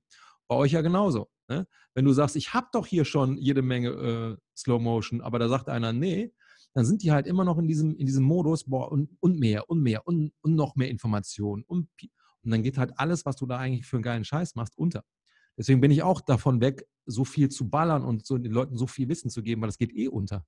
[0.49, 1.29] Bei euch ja genauso.
[1.49, 1.67] Ne?
[1.95, 5.49] Wenn du sagst, ich habe doch hier schon jede Menge äh, Slow Motion, aber da
[5.49, 6.33] sagt einer, nee,
[6.75, 9.71] dann sind die halt immer noch in diesem, in diesem Modus, boah, und, und mehr,
[9.71, 11.63] und mehr, und, und noch mehr Informationen.
[11.63, 11.89] Und,
[12.43, 15.05] und dann geht halt alles, was du da eigentlich für einen geilen Scheiß machst, unter.
[15.57, 18.87] Deswegen bin ich auch davon weg, so viel zu ballern und so den Leuten so
[18.87, 20.45] viel Wissen zu geben, weil das geht eh unter.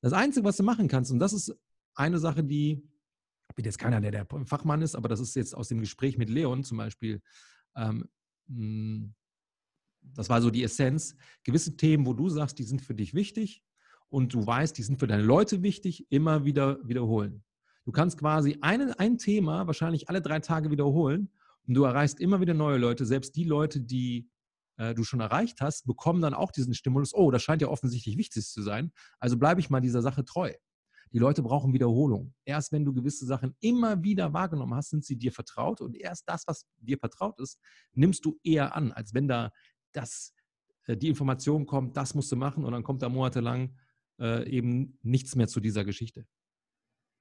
[0.00, 1.56] Das Einzige, was du machen kannst, und das ist
[1.94, 2.88] eine Sache, die,
[3.58, 6.30] bin jetzt keiner, der der Fachmann ist, aber das ist jetzt aus dem Gespräch mit
[6.30, 7.20] Leon zum Beispiel,
[7.74, 8.08] ähm,
[8.46, 9.16] hm,
[10.00, 13.64] das war so die Essenz, gewisse Themen, wo du sagst, die sind für dich wichtig
[14.10, 17.42] und du weißt, die sind für deine Leute wichtig, immer wieder wiederholen.
[17.84, 21.32] Du kannst quasi ein, ein Thema wahrscheinlich alle drei Tage wiederholen
[21.66, 23.06] und du erreichst immer wieder neue Leute.
[23.06, 24.30] Selbst die Leute, die
[24.76, 28.16] äh, du schon erreicht hast, bekommen dann auch diesen Stimulus, oh, das scheint ja offensichtlich
[28.16, 28.92] wichtig zu sein.
[29.18, 30.52] Also bleibe ich mal dieser Sache treu.
[31.12, 32.34] Die Leute brauchen Wiederholung.
[32.44, 36.28] Erst wenn du gewisse Sachen immer wieder wahrgenommen hast, sind sie dir vertraut und erst
[36.28, 37.58] das, was dir vertraut ist,
[37.92, 39.50] nimmst du eher an, als wenn da
[39.92, 40.34] das,
[40.86, 43.76] äh, die Information kommt, das musst du machen und dann kommt da monatelang
[44.20, 46.26] äh, eben nichts mehr zu dieser Geschichte.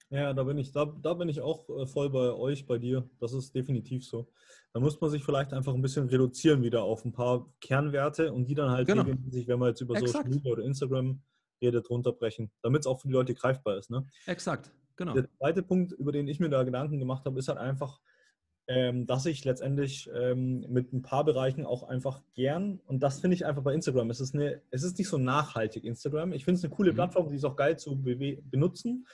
[0.10, 3.10] Ja, da bin ich, da, da bin ich auch äh, voll bei euch, bei dir.
[3.20, 4.30] Das ist definitiv so.
[4.72, 8.48] Da muss man sich vielleicht einfach ein bisschen reduzieren wieder auf ein paar Kernwerte und
[8.48, 9.04] die dann halt genau.
[9.30, 10.12] sich, wenn man jetzt über Exakt.
[10.12, 11.22] Social Media oder Instagram
[11.62, 13.90] redet, runterbrechen, damit es auch für die Leute greifbar ist.
[13.90, 14.06] Ne?
[14.26, 15.14] Exakt, genau.
[15.14, 18.00] Der zweite Punkt, über den ich mir da Gedanken gemacht habe, ist halt einfach,
[18.68, 23.36] ähm, dass ich letztendlich ähm, mit ein paar Bereichen auch einfach gern, und das finde
[23.36, 26.34] ich einfach bei Instagram, es ist, eine, es ist nicht so nachhaltig Instagram.
[26.34, 26.96] Ich finde es eine coole mhm.
[26.96, 29.08] Plattform, die ist auch geil zu benutzen,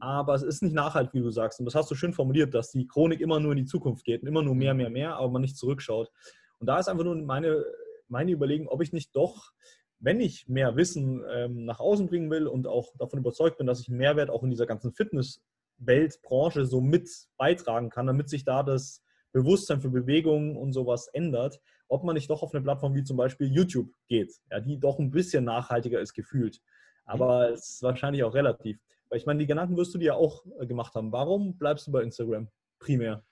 [0.00, 1.60] aber es ist nicht nachhaltig, wie du sagst.
[1.60, 4.22] Und das hast du schön formuliert, dass die Chronik immer nur in die Zukunft geht
[4.22, 6.10] und immer nur mehr, mehr, mehr, aber man nicht zurückschaut.
[6.58, 7.64] Und da ist einfach nur meine,
[8.08, 9.52] meine Überlegung, ob ich nicht doch,
[10.00, 13.80] wenn ich mehr Wissen ähm, nach außen bringen will und auch davon überzeugt bin, dass
[13.80, 19.02] ich Mehrwert auch in dieser ganzen Fitnessweltbranche so mit beitragen kann, damit sich da das
[19.32, 23.16] Bewusstsein für Bewegungen und sowas ändert, ob man nicht doch auf eine Plattform wie zum
[23.16, 26.60] Beispiel YouTube geht, ja, die doch ein bisschen nachhaltiger ist gefühlt.
[27.04, 28.78] Aber es ist wahrscheinlich auch relativ.
[29.08, 31.12] Weil ich meine, die Gedanken wirst du dir ja auch äh, gemacht haben.
[31.12, 33.24] Warum bleibst du bei Instagram primär?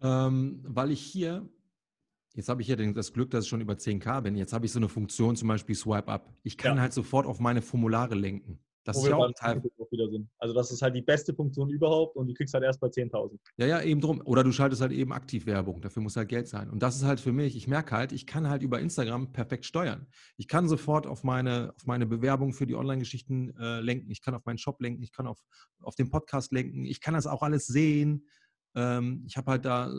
[0.00, 1.46] Ähm, weil ich hier,
[2.34, 4.36] jetzt habe ich ja das Glück, dass ich schon über 10k bin.
[4.36, 6.32] Jetzt habe ich so eine Funktion, zum Beispiel Swipe Up.
[6.42, 6.82] Ich kann ja.
[6.82, 8.58] halt sofort auf meine Formulare lenken.
[8.84, 9.62] Das Wo ist ja auch ein Teil.
[10.38, 13.38] Also das ist halt die beste Funktion überhaupt und die kriegst halt erst bei 10.000.
[13.56, 14.20] Ja, ja, eben drum.
[14.24, 15.80] Oder du schaltest halt eben aktiv Werbung.
[15.80, 16.68] Dafür muss halt Geld sein.
[16.68, 19.66] Und das ist halt für mich, ich merke halt, ich kann halt über Instagram perfekt
[19.66, 20.08] steuern.
[20.36, 24.10] Ich kann sofort auf meine, auf meine Bewerbung für die Online-Geschichten äh, lenken.
[24.10, 25.02] Ich kann auf meinen Shop lenken.
[25.02, 25.38] Ich kann auf,
[25.80, 26.84] auf den Podcast lenken.
[26.84, 28.26] Ich kann das auch alles sehen.
[28.74, 29.96] Ähm, ich habe halt da äh,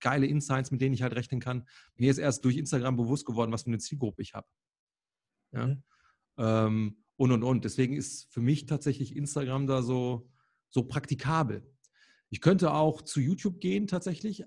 [0.00, 1.66] geile Insights, mit denen ich halt rechnen kann.
[1.96, 4.46] Mir ist erst durch Instagram bewusst geworden, was für eine Zielgruppe ich habe.
[5.52, 5.66] Ja.
[5.66, 5.82] Mhm.
[6.38, 7.64] Ähm, und und und.
[7.64, 10.30] Deswegen ist für mich tatsächlich Instagram da so,
[10.70, 11.66] so praktikabel.
[12.30, 14.44] Ich könnte auch zu YouTube gehen tatsächlich,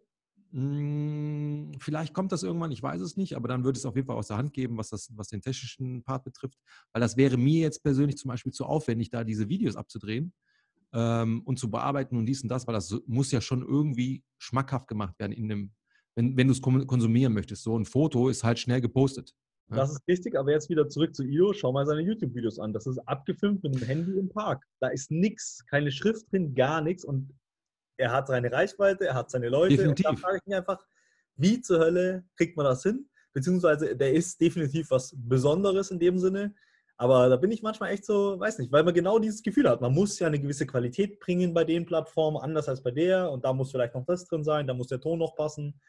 [0.54, 4.06] Hm, vielleicht kommt das irgendwann, ich weiß es nicht, aber dann würde es auf jeden
[4.06, 6.60] Fall aus der Hand geben, was, das, was den technischen Part betrifft.
[6.91, 10.32] Weil das wäre mir jetzt persönlich zum Beispiel zu aufwendig, da diese Videos abzudrehen
[10.94, 14.88] ähm, und zu bearbeiten und dies und das, weil das muss ja schon irgendwie schmackhaft
[14.88, 15.72] gemacht werden, in dem,
[16.16, 17.64] wenn, wenn du es konsumieren möchtest.
[17.64, 19.34] So ein Foto ist halt schnell gepostet.
[19.70, 19.78] Ja.
[19.78, 21.54] Das ist richtig, aber jetzt wieder zurück zu Io.
[21.54, 22.74] Schau mal seine YouTube-Videos an.
[22.74, 24.64] Das ist abgefilmt mit dem Handy im Park.
[24.80, 27.04] Da ist nichts, keine Schrift drin, gar nichts.
[27.04, 27.34] Und
[27.98, 29.78] er hat seine Reichweite, er hat seine Leute.
[29.78, 30.06] Definitiv.
[30.06, 30.86] Und da frage ich mich einfach,
[31.36, 33.10] wie zur Hölle kriegt man das hin?
[33.34, 36.54] Beziehungsweise der ist definitiv was Besonderes in dem Sinne.
[36.98, 39.82] Aber da bin ich manchmal echt so, weiß nicht, weil man genau dieses Gefühl hat.
[39.82, 43.32] Man muss ja eine gewisse Qualität bringen bei den Plattformen, anders als bei der.
[43.32, 45.80] Und da muss vielleicht noch das drin sein, da muss der Ton noch passen.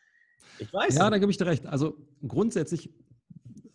[0.59, 0.94] Ich weiß.
[0.94, 1.12] Ja, nicht.
[1.12, 1.66] da gebe ich dir recht.
[1.66, 1.96] Also
[2.26, 2.90] grundsätzlich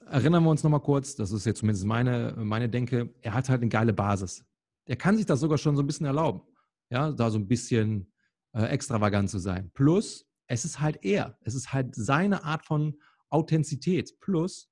[0.05, 3.61] erinnern wir uns nochmal kurz, das ist jetzt zumindest meine, meine Denke, er hat halt
[3.61, 4.43] eine geile Basis.
[4.85, 6.41] Er kann sich das sogar schon so ein bisschen erlauben.
[6.89, 8.11] Ja, da so ein bisschen
[8.53, 9.69] äh, extravagant zu sein.
[9.73, 11.37] Plus, es ist halt er.
[11.41, 12.99] Es ist halt seine Art von
[13.29, 14.19] Authentizität.
[14.19, 14.71] Plus,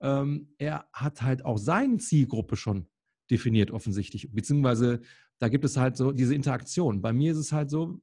[0.00, 2.88] ähm, er hat halt auch seine Zielgruppe schon
[3.30, 4.32] definiert, offensichtlich.
[4.32, 5.00] Beziehungsweise
[5.38, 7.00] da gibt es halt so diese Interaktion.
[7.00, 8.00] Bei mir ist es halt so,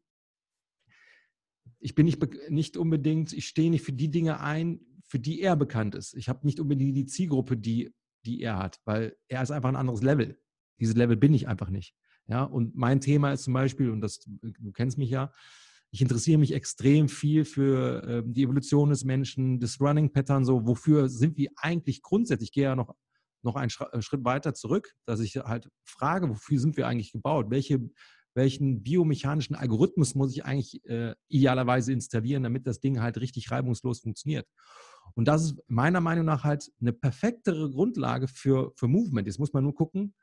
[1.80, 5.56] ich bin nicht, nicht unbedingt, ich stehe nicht für die Dinge ein, für die er
[5.56, 6.16] bekannt ist.
[6.16, 7.93] Ich habe nicht unbedingt die Zielgruppe, die,
[8.26, 10.39] die er hat, weil er ist einfach ein anderes Level.
[10.80, 11.96] Dieses Level bin ich einfach nicht.
[12.28, 15.32] Ja, und mein Thema ist zum Beispiel, und das, du kennst mich ja,
[15.96, 20.68] ich interessiere mich extrem viel für äh, die Evolution des Menschen, das Running Pattern, so,
[20.68, 22.50] wofür sind wir eigentlich grundsätzlich?
[22.50, 22.93] Ich gehe ja noch,
[23.43, 27.46] noch einen äh, Schritt weiter zurück, dass ich halt frage, wofür sind wir eigentlich gebaut?
[27.50, 27.80] Welche,
[28.34, 34.02] welchen biomechanischen Algorithmus muss ich eigentlich äh, idealerweise installieren, damit das Ding halt richtig reibungslos
[34.02, 34.46] funktioniert?
[35.14, 39.28] Und das ist meiner Meinung nach halt eine perfektere Grundlage für, für Movement.
[39.28, 40.14] Jetzt muss man nur gucken,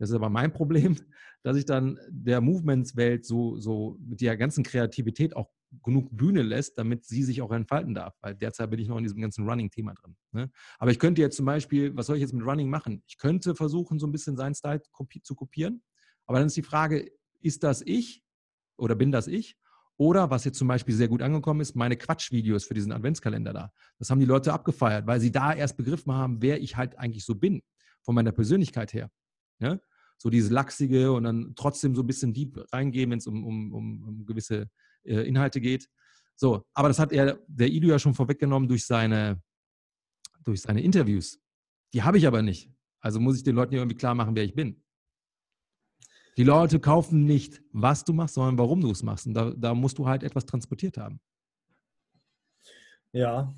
[0.00, 0.96] das ist aber mein Problem,
[1.42, 5.50] dass ich dann der Movements-Welt so, so mit der ganzen Kreativität auch
[5.84, 8.16] genug Bühne lässt, damit sie sich auch entfalten darf.
[8.22, 10.16] Weil derzeit bin ich noch in diesem ganzen Running-Thema drin.
[10.32, 10.50] Ne?
[10.78, 13.02] Aber ich könnte jetzt zum Beispiel, was soll ich jetzt mit Running machen?
[13.06, 14.82] Ich könnte versuchen, so ein bisschen seinen Style
[15.22, 15.82] zu kopieren.
[16.26, 18.24] Aber dann ist die Frage, ist das ich
[18.78, 19.58] oder bin das ich?
[19.98, 23.72] Oder was jetzt zum Beispiel sehr gut angekommen ist, meine Quatschvideos für diesen Adventskalender da.
[23.98, 27.26] Das haben die Leute abgefeiert, weil sie da erst begriffen haben, wer ich halt eigentlich
[27.26, 27.60] so bin,
[28.00, 29.10] von meiner Persönlichkeit her.
[29.60, 29.78] Ja?
[30.20, 33.72] So dieses Lachsige und dann trotzdem so ein bisschen deep reingehen, wenn es um, um,
[33.72, 34.68] um, gewisse
[35.02, 35.88] äh, Inhalte geht.
[36.36, 39.42] So, aber das hat er, der Ido ja schon vorweggenommen durch seine,
[40.44, 41.40] durch seine Interviews.
[41.94, 42.70] Die habe ich aber nicht.
[43.00, 44.82] Also muss ich den Leuten irgendwie klar machen, wer ich bin.
[46.36, 49.26] Die Leute kaufen nicht, was du machst, sondern warum du es machst.
[49.26, 51.18] Und da, da musst du halt etwas transportiert haben.
[53.12, 53.54] Ja,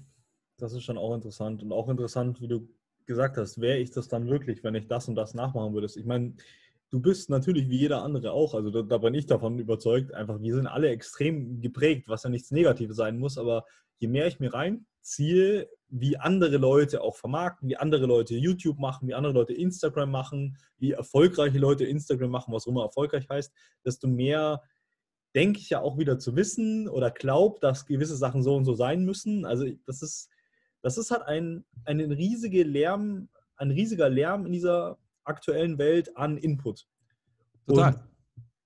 [0.59, 1.63] das ist schon auch interessant.
[1.63, 2.69] Und auch interessant, wie du
[3.07, 5.89] gesagt hast, wäre ich das dann wirklich, wenn ich das und das nachmachen würde.
[5.95, 6.35] Ich meine,
[6.91, 10.41] du bist natürlich wie jeder andere auch, also da, da, bin ich davon überzeugt, einfach
[10.41, 13.65] wir sind alle extrem geprägt, was ja nichts Negatives sein muss, aber
[13.99, 19.09] je mehr ich mir reinziehe, wie andere Leute auch vermarkten, wie andere Leute YouTube machen,
[19.09, 23.53] wie andere Leute Instagram machen, wie erfolgreiche Leute Instagram machen, was immer erfolgreich heißt,
[23.85, 24.63] desto mehr
[25.35, 28.75] denke ich ja auch wieder zu wissen oder glaube, dass gewisse Sachen so und so
[28.75, 29.45] sein müssen.
[29.45, 30.29] Also das ist
[30.83, 36.37] das ist halt ein, ein, riesige Lärm, ein riesiger Lärm in dieser aktuellen Welt an
[36.37, 36.87] Input.
[37.67, 37.95] Total.
[37.95, 38.01] Und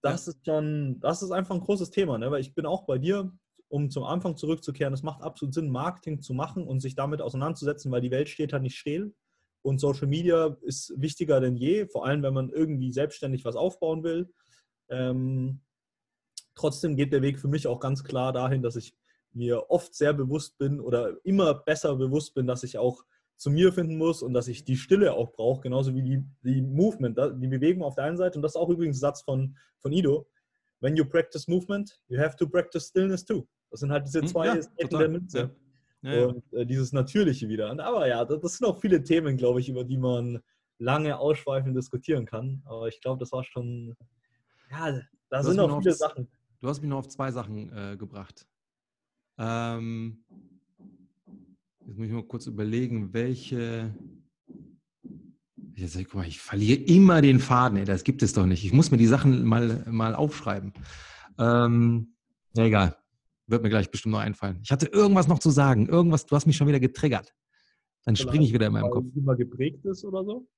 [0.02, 0.32] das ja.
[0.32, 2.30] ist schon, das ist einfach ein großes Thema, ne?
[2.30, 3.32] weil ich bin auch bei dir,
[3.68, 7.90] um zum Anfang zurückzukehren, es macht absolut Sinn, Marketing zu machen und sich damit auseinanderzusetzen,
[7.90, 9.14] weil die Welt steht halt nicht still.
[9.62, 14.04] Und Social Media ist wichtiger denn je, vor allem wenn man irgendwie selbstständig was aufbauen
[14.04, 14.32] will.
[14.88, 15.60] Ähm,
[16.54, 18.96] trotzdem geht der Weg für mich auch ganz klar dahin, dass ich
[19.36, 23.04] mir oft sehr bewusst bin oder immer besser bewusst bin, dass ich auch
[23.36, 26.62] zu mir finden muss und dass ich die Stille auch brauche, genauso wie die, die
[26.62, 28.38] Movement, die Bewegung auf der einen Seite.
[28.38, 30.26] Und das ist auch übrigens ein Satz von, von Ido.
[30.80, 33.46] When you practice movement, you have to practice stillness too.
[33.70, 35.38] Das sind halt diese hm, zwei ja, der Münze.
[35.38, 35.50] Ja.
[36.02, 37.68] Ja, und äh, dieses Natürliche wieder.
[37.84, 40.40] Aber ja, das, das sind auch viele Themen, glaube ich, über die man
[40.78, 42.62] lange ausschweifend diskutieren kann.
[42.64, 43.96] Aber ich glaube, das war schon,
[44.70, 46.28] ja, da sind auch viele Sachen.
[46.60, 48.46] Du hast mich noch auf zwei Sachen äh, gebracht.
[49.38, 50.24] Ähm,
[51.86, 53.94] jetzt muss ich mal kurz überlegen, welche.
[55.74, 58.64] Jetzt, guck mal, ich verliere immer den Faden, ey, das gibt es doch nicht.
[58.64, 60.72] Ich muss mir die Sachen mal, mal aufschreiben.
[61.38, 62.14] Ähm,
[62.54, 62.96] ja, egal.
[63.46, 64.60] Wird mir gleich bestimmt noch einfallen.
[64.62, 65.86] Ich hatte irgendwas noch zu sagen.
[65.86, 67.34] Irgendwas, du hast mich schon wieder getriggert.
[68.04, 69.06] Dann springe ich wieder in meinem Kopf.
[69.14, 70.48] Immer geprägt ist oder so?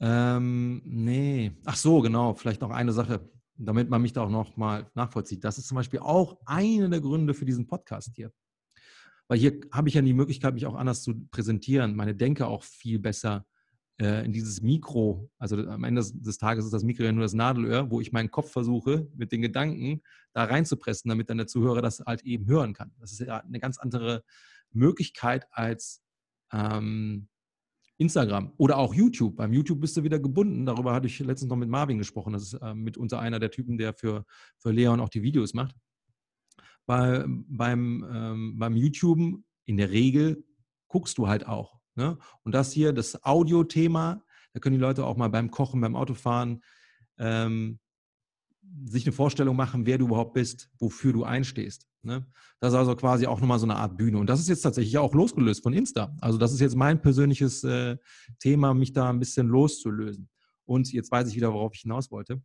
[0.00, 1.52] Ähm, nee.
[1.64, 2.34] Ach so, genau.
[2.34, 3.30] Vielleicht noch eine Sache
[3.66, 5.44] damit man mich da auch nochmal nachvollzieht.
[5.44, 8.32] Das ist zum Beispiel auch einer der Gründe für diesen Podcast hier.
[9.28, 12.64] Weil hier habe ich ja die Möglichkeit, mich auch anders zu präsentieren, meine Denke auch
[12.64, 13.46] viel besser
[14.00, 17.34] äh, in dieses Mikro, also am Ende des Tages ist das Mikro ja nur das
[17.34, 20.02] Nadelöhr, wo ich meinen Kopf versuche, mit den Gedanken
[20.32, 22.92] da reinzupressen, damit dann der Zuhörer das halt eben hören kann.
[22.98, 24.24] Das ist ja eine ganz andere
[24.72, 26.02] Möglichkeit als
[26.52, 27.28] ähm,
[28.00, 29.36] Instagram oder auch YouTube.
[29.36, 30.64] Beim YouTube bist du wieder gebunden.
[30.64, 32.32] Darüber hatte ich letztens noch mit Marvin gesprochen.
[32.32, 34.24] Das ist äh, mitunter einer der Typen, der für,
[34.56, 35.76] für Leon auch die Videos macht.
[36.86, 40.42] Bei, beim, ähm, beim YouTube in der Regel
[40.88, 41.78] guckst du halt auch.
[41.94, 42.16] Ne?
[42.42, 44.24] Und das hier, das Audio-Thema,
[44.54, 46.62] da können die Leute auch mal beim Kochen, beim Autofahren
[47.18, 47.80] ähm,
[48.86, 51.86] sich eine Vorstellung machen, wer du überhaupt bist, wofür du einstehst.
[52.02, 52.26] Ne?
[52.60, 54.18] Das ist also quasi auch nochmal so eine Art Bühne.
[54.18, 56.16] Und das ist jetzt tatsächlich auch losgelöst von Insta.
[56.20, 57.96] Also das ist jetzt mein persönliches äh,
[58.38, 60.28] Thema, mich da ein bisschen loszulösen.
[60.64, 62.42] Und jetzt weiß ich wieder, worauf ich hinaus wollte.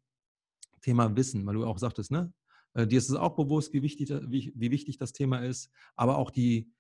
[0.82, 2.34] Thema Wissen, weil du auch sagtest, ne?
[2.74, 6.18] Äh, dir ist es auch bewusst, wie wichtig, wie, wie wichtig das Thema ist, aber
[6.18, 6.72] auch die,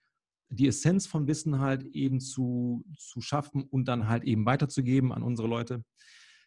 [0.49, 5.23] die Essenz von Wissen halt eben zu, zu schaffen und dann halt eben weiterzugeben an
[5.23, 5.83] unsere Leute.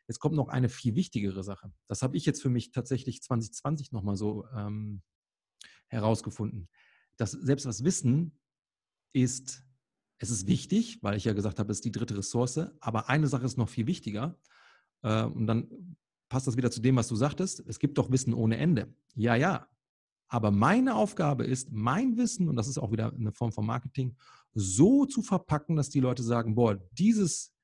[0.06, 1.72] Jetzt kommt noch eine viel wichtigere Sache.
[1.86, 5.02] Das habe ich jetzt für mich tatsächlich 2020 nochmal so ähm,
[5.88, 6.68] herausgefunden.
[7.16, 8.38] Dass selbst das Wissen
[9.12, 9.64] ist,
[10.18, 13.26] es ist wichtig, weil ich ja gesagt habe, es ist die dritte Ressource, aber eine
[13.26, 14.38] Sache ist noch viel wichtiger.
[15.02, 15.96] Äh, und dann
[16.28, 17.62] passt das wieder zu dem, was du sagtest.
[17.66, 18.94] Es gibt doch Wissen ohne Ende.
[19.14, 19.68] Ja, ja.
[20.28, 24.16] Aber meine Aufgabe ist, mein Wissen, und das ist auch wieder eine Form von Marketing,
[24.52, 27.54] so zu verpacken, dass die Leute sagen, boah, dieses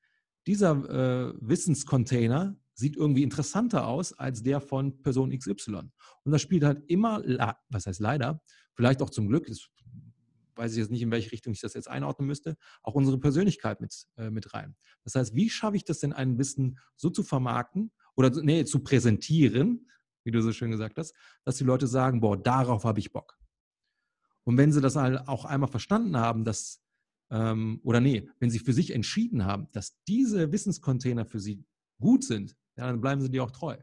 [0.47, 5.89] dieser äh, Wissenscontainer sieht irgendwie interessanter aus als der von Person XY.
[6.23, 7.23] Und das spielt halt immer,
[7.69, 8.41] was heißt leider,
[8.73, 9.69] vielleicht auch zum Glück, das
[10.55, 13.81] weiß ich jetzt nicht, in welche Richtung ich das jetzt einordnen müsste, auch unsere Persönlichkeit
[13.81, 14.75] mit, äh, mit rein.
[15.03, 18.79] Das heißt, wie schaffe ich das denn, ein Wissen so zu vermarkten oder nee, zu
[18.79, 19.89] präsentieren,
[20.23, 21.13] wie du so schön gesagt hast,
[21.43, 23.37] dass die Leute sagen, boah, darauf habe ich Bock.
[24.43, 26.81] Und wenn sie das auch einmal verstanden haben, dass
[27.31, 31.65] ähm, oder nee, wenn sie für sich entschieden haben, dass diese Wissenscontainer für sie
[31.99, 33.77] gut sind, ja, dann bleiben sie dir auch treu.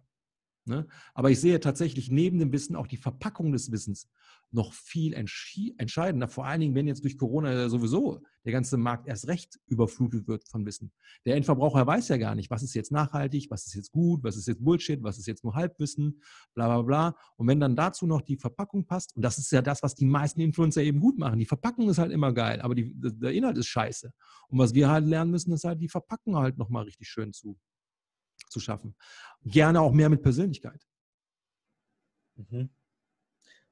[0.64, 0.86] Ne?
[1.14, 4.08] Aber ich sehe tatsächlich neben dem Wissen auch die Verpackung des Wissens
[4.52, 6.28] noch viel entscheidender.
[6.28, 10.46] Vor allen Dingen, wenn jetzt durch Corona sowieso der ganze Markt erst recht überflutet wird
[10.46, 10.92] von Wissen.
[11.24, 14.36] Der Endverbraucher weiß ja gar nicht, was ist jetzt nachhaltig, was ist jetzt gut, was
[14.36, 16.20] ist jetzt Bullshit, was ist jetzt nur Halbwissen,
[16.54, 17.16] bla bla bla.
[17.36, 20.04] Und wenn dann dazu noch die Verpackung passt, und das ist ja das, was die
[20.04, 21.38] meisten Influencer eben gut machen.
[21.38, 24.12] Die Verpackung ist halt immer geil, aber die, der Inhalt ist scheiße.
[24.48, 27.58] Und was wir halt lernen müssen, ist halt die Verpackung halt nochmal richtig schön zu,
[28.52, 28.94] zu schaffen.
[29.44, 30.86] Gerne auch mehr mit Persönlichkeit.
[32.36, 32.70] Mhm.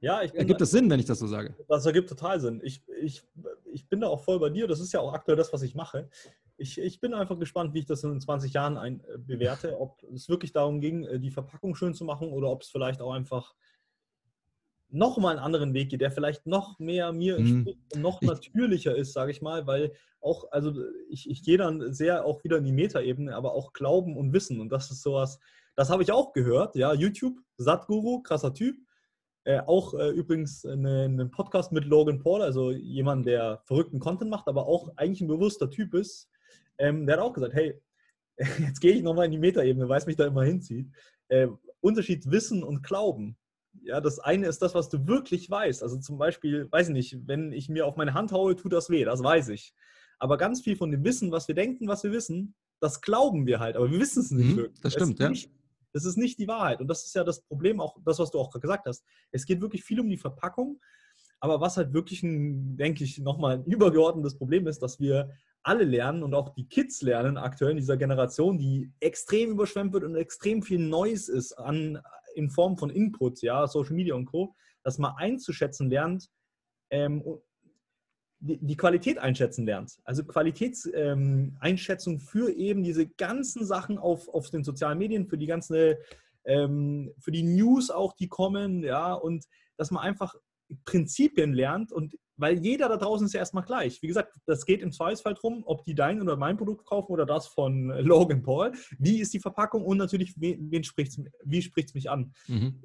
[0.01, 1.55] Ja, ich bin, Ergibt das Sinn, wenn ich das so sage?
[1.69, 2.61] Das ergibt total Sinn.
[2.65, 3.23] Ich, ich,
[3.71, 4.67] ich bin da auch voll bei dir.
[4.67, 6.09] Das ist ja auch aktuell das, was ich mache.
[6.57, 9.79] Ich, ich bin einfach gespannt, wie ich das in 20 Jahren ein, äh, bewerte.
[9.79, 13.03] Ob es wirklich darum ging, äh, die Verpackung schön zu machen oder ob es vielleicht
[13.03, 13.55] auch einfach
[14.93, 17.47] noch mal einen anderen Weg geht, der vielleicht noch mehr mir mhm.
[17.47, 20.73] entspricht und noch natürlicher ist, sage ich mal, weil auch, also
[21.09, 24.61] ich, ich gehe dann sehr auch wieder in die Metaebene, aber auch Glauben und Wissen
[24.61, 25.39] und das ist sowas,
[25.77, 28.77] das habe ich auch gehört, ja, YouTube, Satguru, krasser Typ,
[29.45, 34.49] äh, auch äh, übrigens einen Podcast mit Logan Paul, also jemand, der verrückten Content macht,
[34.49, 36.29] aber auch eigentlich ein bewusster Typ ist,
[36.79, 37.81] ähm, der hat auch gesagt, hey,
[38.59, 40.91] jetzt gehe ich nochmal in die Metaebene, weil es mich da immer hinzieht,
[41.29, 41.49] äh,
[41.81, 43.37] Unterschied Wissen und Glauben.
[43.83, 45.83] Ja, das eine ist das, was du wirklich weißt.
[45.83, 48.91] Also zum Beispiel, weiß ich nicht, wenn ich mir auf meine Hand haue, tut das
[48.91, 49.75] weh, das weiß ich.
[50.19, 53.59] Aber ganz viel von dem Wissen, was wir denken, was wir wissen, das glauben wir
[53.59, 54.81] halt, aber wir wissen es nicht mhm, wirklich.
[54.81, 55.29] Das stimmt, ja.
[55.31, 55.51] Nicht,
[55.93, 56.81] das ist nicht die Wahrheit.
[56.81, 59.05] Und das ist ja das Problem, auch das, was du auch gesagt hast.
[59.33, 60.81] Es geht wirklich viel um die Verpackung.
[61.41, 65.31] Aber was halt wirklich, ein, denke ich, nochmal ein übergeordnetes Problem ist, dass wir
[65.63, 70.05] alle lernen und auch die Kids lernen aktuell in dieser Generation, die extrem überschwemmt wird
[70.05, 72.01] und extrem viel Neues ist an,
[72.35, 76.29] in Form von Input, ja, Social Media und Co., dass man einzuschätzen lernt
[76.91, 77.23] ähm,
[78.41, 79.99] die, die, Qualität einschätzen lernt.
[80.05, 85.47] Also Qualitätseinschätzung ähm, für eben diese ganzen Sachen auf, auf den sozialen Medien, für die
[85.47, 85.99] ganze,
[86.45, 89.45] ähm, für die News auch, die kommen, ja, und
[89.77, 90.35] dass man einfach
[90.85, 94.01] Prinzipien lernt und weil jeder da draußen ist ja erstmal gleich.
[94.03, 97.27] Wie gesagt, das geht im Zweifelsfall drum, ob die dein oder mein Produkt kaufen oder
[97.27, 98.73] das von Logan Paul.
[98.99, 102.33] Wie ist die Verpackung und natürlich, wen spricht's, wie spricht es mich an?
[102.49, 102.83] Mhm.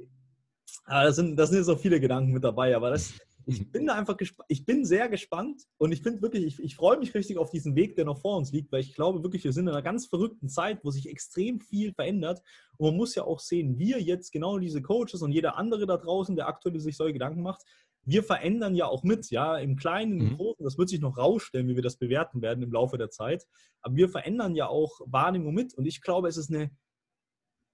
[0.83, 3.13] Ah, das, sind, das sind so viele Gedanken mit dabei, aber das,
[3.45, 4.47] ich bin da einfach gespannt.
[4.49, 7.75] Ich bin sehr gespannt und ich finde wirklich, ich, ich freue mich richtig auf diesen
[7.75, 10.07] Weg, der noch vor uns liegt, weil ich glaube wirklich, wir sind in einer ganz
[10.07, 12.41] verrückten Zeit, wo sich extrem viel verändert.
[12.77, 15.97] Und man muss ja auch sehen, wir jetzt, genau diese Coaches und jeder andere da
[15.97, 17.63] draußen, der aktuell sich solche Gedanken macht,
[18.05, 20.37] wir verändern ja auch mit, ja, im Kleinen, im mhm.
[20.37, 23.45] Großen, das wird sich noch rausstellen, wie wir das bewerten werden im Laufe der Zeit.
[23.81, 25.73] Aber wir verändern ja auch Wahrnehmung mit.
[25.73, 26.71] Und ich glaube, es ist eine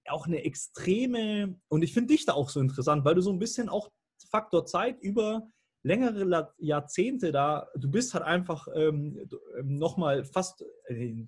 [0.08, 3.38] auch eine extreme, und ich finde dich da auch so interessant, weil du so ein
[3.38, 3.90] bisschen auch
[4.30, 5.48] Faktor Zeit über
[5.84, 9.28] längere Jahrzehnte da, du bist halt einfach ähm,
[9.58, 11.26] ähm nochmal fast, äh,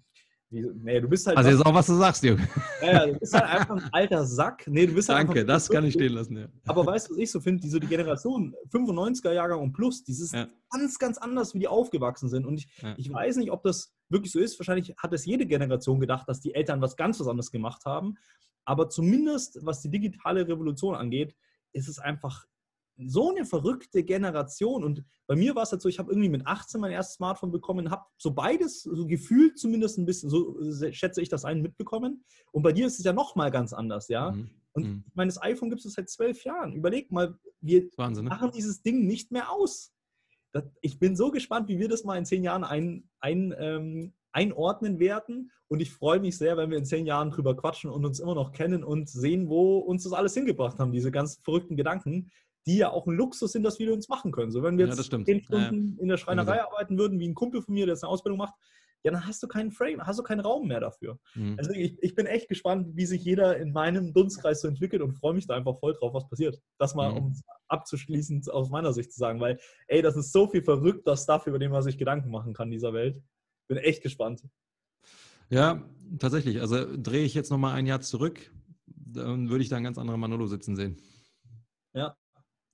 [0.54, 1.36] Wie, nee, du bist halt.
[1.36, 2.46] Also jetzt auch, was du sagst, Junge.
[2.80, 4.64] ja, ja, du bist halt einfach ein alter Sack.
[4.68, 6.46] Nee, du bist halt Danke, das kann ich stehen lassen, ja.
[6.66, 7.60] Aber weißt du, was ich so finde?
[7.62, 10.46] Die, so die Generation 95er-Jahrgang und plus, dieses Ja.
[10.70, 12.46] ganz, ganz anders, wie die aufgewachsen sind.
[12.46, 12.94] Und ich, Ja.
[12.96, 14.58] ich weiß nicht, ob das wirklich so ist.
[14.58, 18.14] Wahrscheinlich hat es jede Generation gedacht, dass die Eltern was ganz was anderes gemacht haben.
[18.64, 21.34] Aber zumindest, was die digitale Revolution angeht,
[21.72, 22.46] ist es einfach
[22.96, 24.84] so eine verrückte Generation.
[24.84, 27.50] Und bei mir war es halt so, ich habe irgendwie mit 18 mein erstes Smartphone
[27.50, 30.56] bekommen, habe so beides, so gefühlt zumindest ein bisschen, so
[30.92, 32.24] schätze ich das ein, mitbekommen.
[32.52, 34.32] Und bei dir ist es ja nochmal ganz anders, ja.
[34.32, 34.50] Mhm.
[34.72, 35.04] Und Mhm.
[35.06, 36.72] ich meine, das iPhone gibt es seit zwölf Jahren.
[36.72, 38.30] Überleg mal, wir Wahnsinn, ne?
[38.30, 39.92] machen dieses Ding nicht mehr aus.
[40.52, 44.14] Das, ich bin so gespannt, wie wir das mal in zehn Jahren ein, ein, ähm,
[44.32, 45.50] einordnen werden.
[45.68, 48.34] Und ich freue mich sehr, wenn wir in zehn Jahren drüber quatschen und uns immer
[48.34, 52.30] noch kennen und sehen, wo uns das alles hingebracht haben, diese ganz verrückten Gedanken,
[52.66, 54.50] die ja auch ein Luxus sind, dass wir uns machen können.
[54.50, 55.26] So, wenn wir Ja, jetzt stimmt.
[55.26, 55.66] zehn Ja, ja.
[55.66, 56.72] Stunden in der Schreinerei gesagt.
[56.72, 58.54] arbeiten würden, wie ein Kumpel von mir, der jetzt eine Ausbildung macht,
[59.06, 61.18] ja, dann hast du keinen Frame, hast du keinen Raum mehr dafür.
[61.34, 61.56] Mhm.
[61.58, 65.12] Also ich, ich bin echt gespannt, wie sich jeder in meinem Dunstkreis so entwickelt und
[65.12, 66.58] freue mich da einfach voll drauf, was passiert.
[66.78, 67.16] Das mal, Mhm.
[67.18, 67.36] um
[67.68, 69.58] abzuschließend aus meiner Sicht zu sagen, weil,
[69.88, 72.72] ey, das ist so viel verrückter Stuff, über den man sich Gedanken machen kann in
[72.72, 73.20] dieser Welt.
[73.68, 74.42] Bin echt gespannt.
[75.50, 75.82] Ja,
[76.18, 76.62] tatsächlich.
[76.62, 78.50] Also drehe ich jetzt nochmal ein Jahr zurück,
[78.86, 80.96] dann würde ich da einen ganz anderen Manolo sitzen sehen.
[81.92, 82.16] Ja.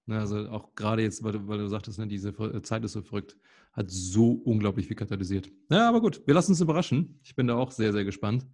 [0.07, 2.93] Ne, Also auch gerade jetzt, weil du, weil du sagtest, ne, diese Ver- Zeit ist
[2.93, 3.37] so verrückt,
[3.73, 5.51] hat so unglaublich viel katalysiert.
[5.71, 7.21] Ja, aber gut, wir lassen uns überraschen.
[7.23, 8.47] Ich bin da auch sehr, sehr gespannt,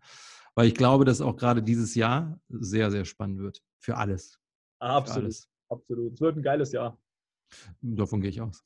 [0.55, 3.63] weil ich glaube, dass auch gerade dieses Jahr sehr, sehr spannend wird.
[3.79, 4.39] Für alles.
[4.79, 5.49] Für Absolut, alles.
[5.71, 6.13] absolut.
[6.15, 6.99] Es wird ein geiles Jahr.
[7.81, 8.63] Davon gehe ich aus.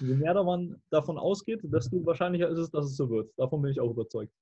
[0.00, 3.32] Je mehr man davon ausgeht, desto wahrscheinlicher ist es, dass es so wird.
[3.36, 4.32] Davon bin ich auch überzeugt.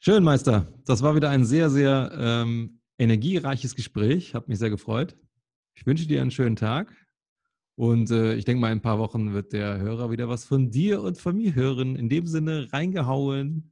[0.00, 0.72] Schön, Meister.
[0.84, 4.34] Das war wieder ein sehr, sehr ähm, energiereiches Gespräch.
[4.34, 5.16] Hat mich sehr gefreut.
[5.78, 6.92] Ich wünsche dir einen schönen Tag.
[7.76, 10.72] Und äh, ich denke mal, in ein paar Wochen wird der Hörer wieder was von
[10.72, 11.94] dir und von mir hören.
[11.94, 13.70] In dem Sinne, reingehauen.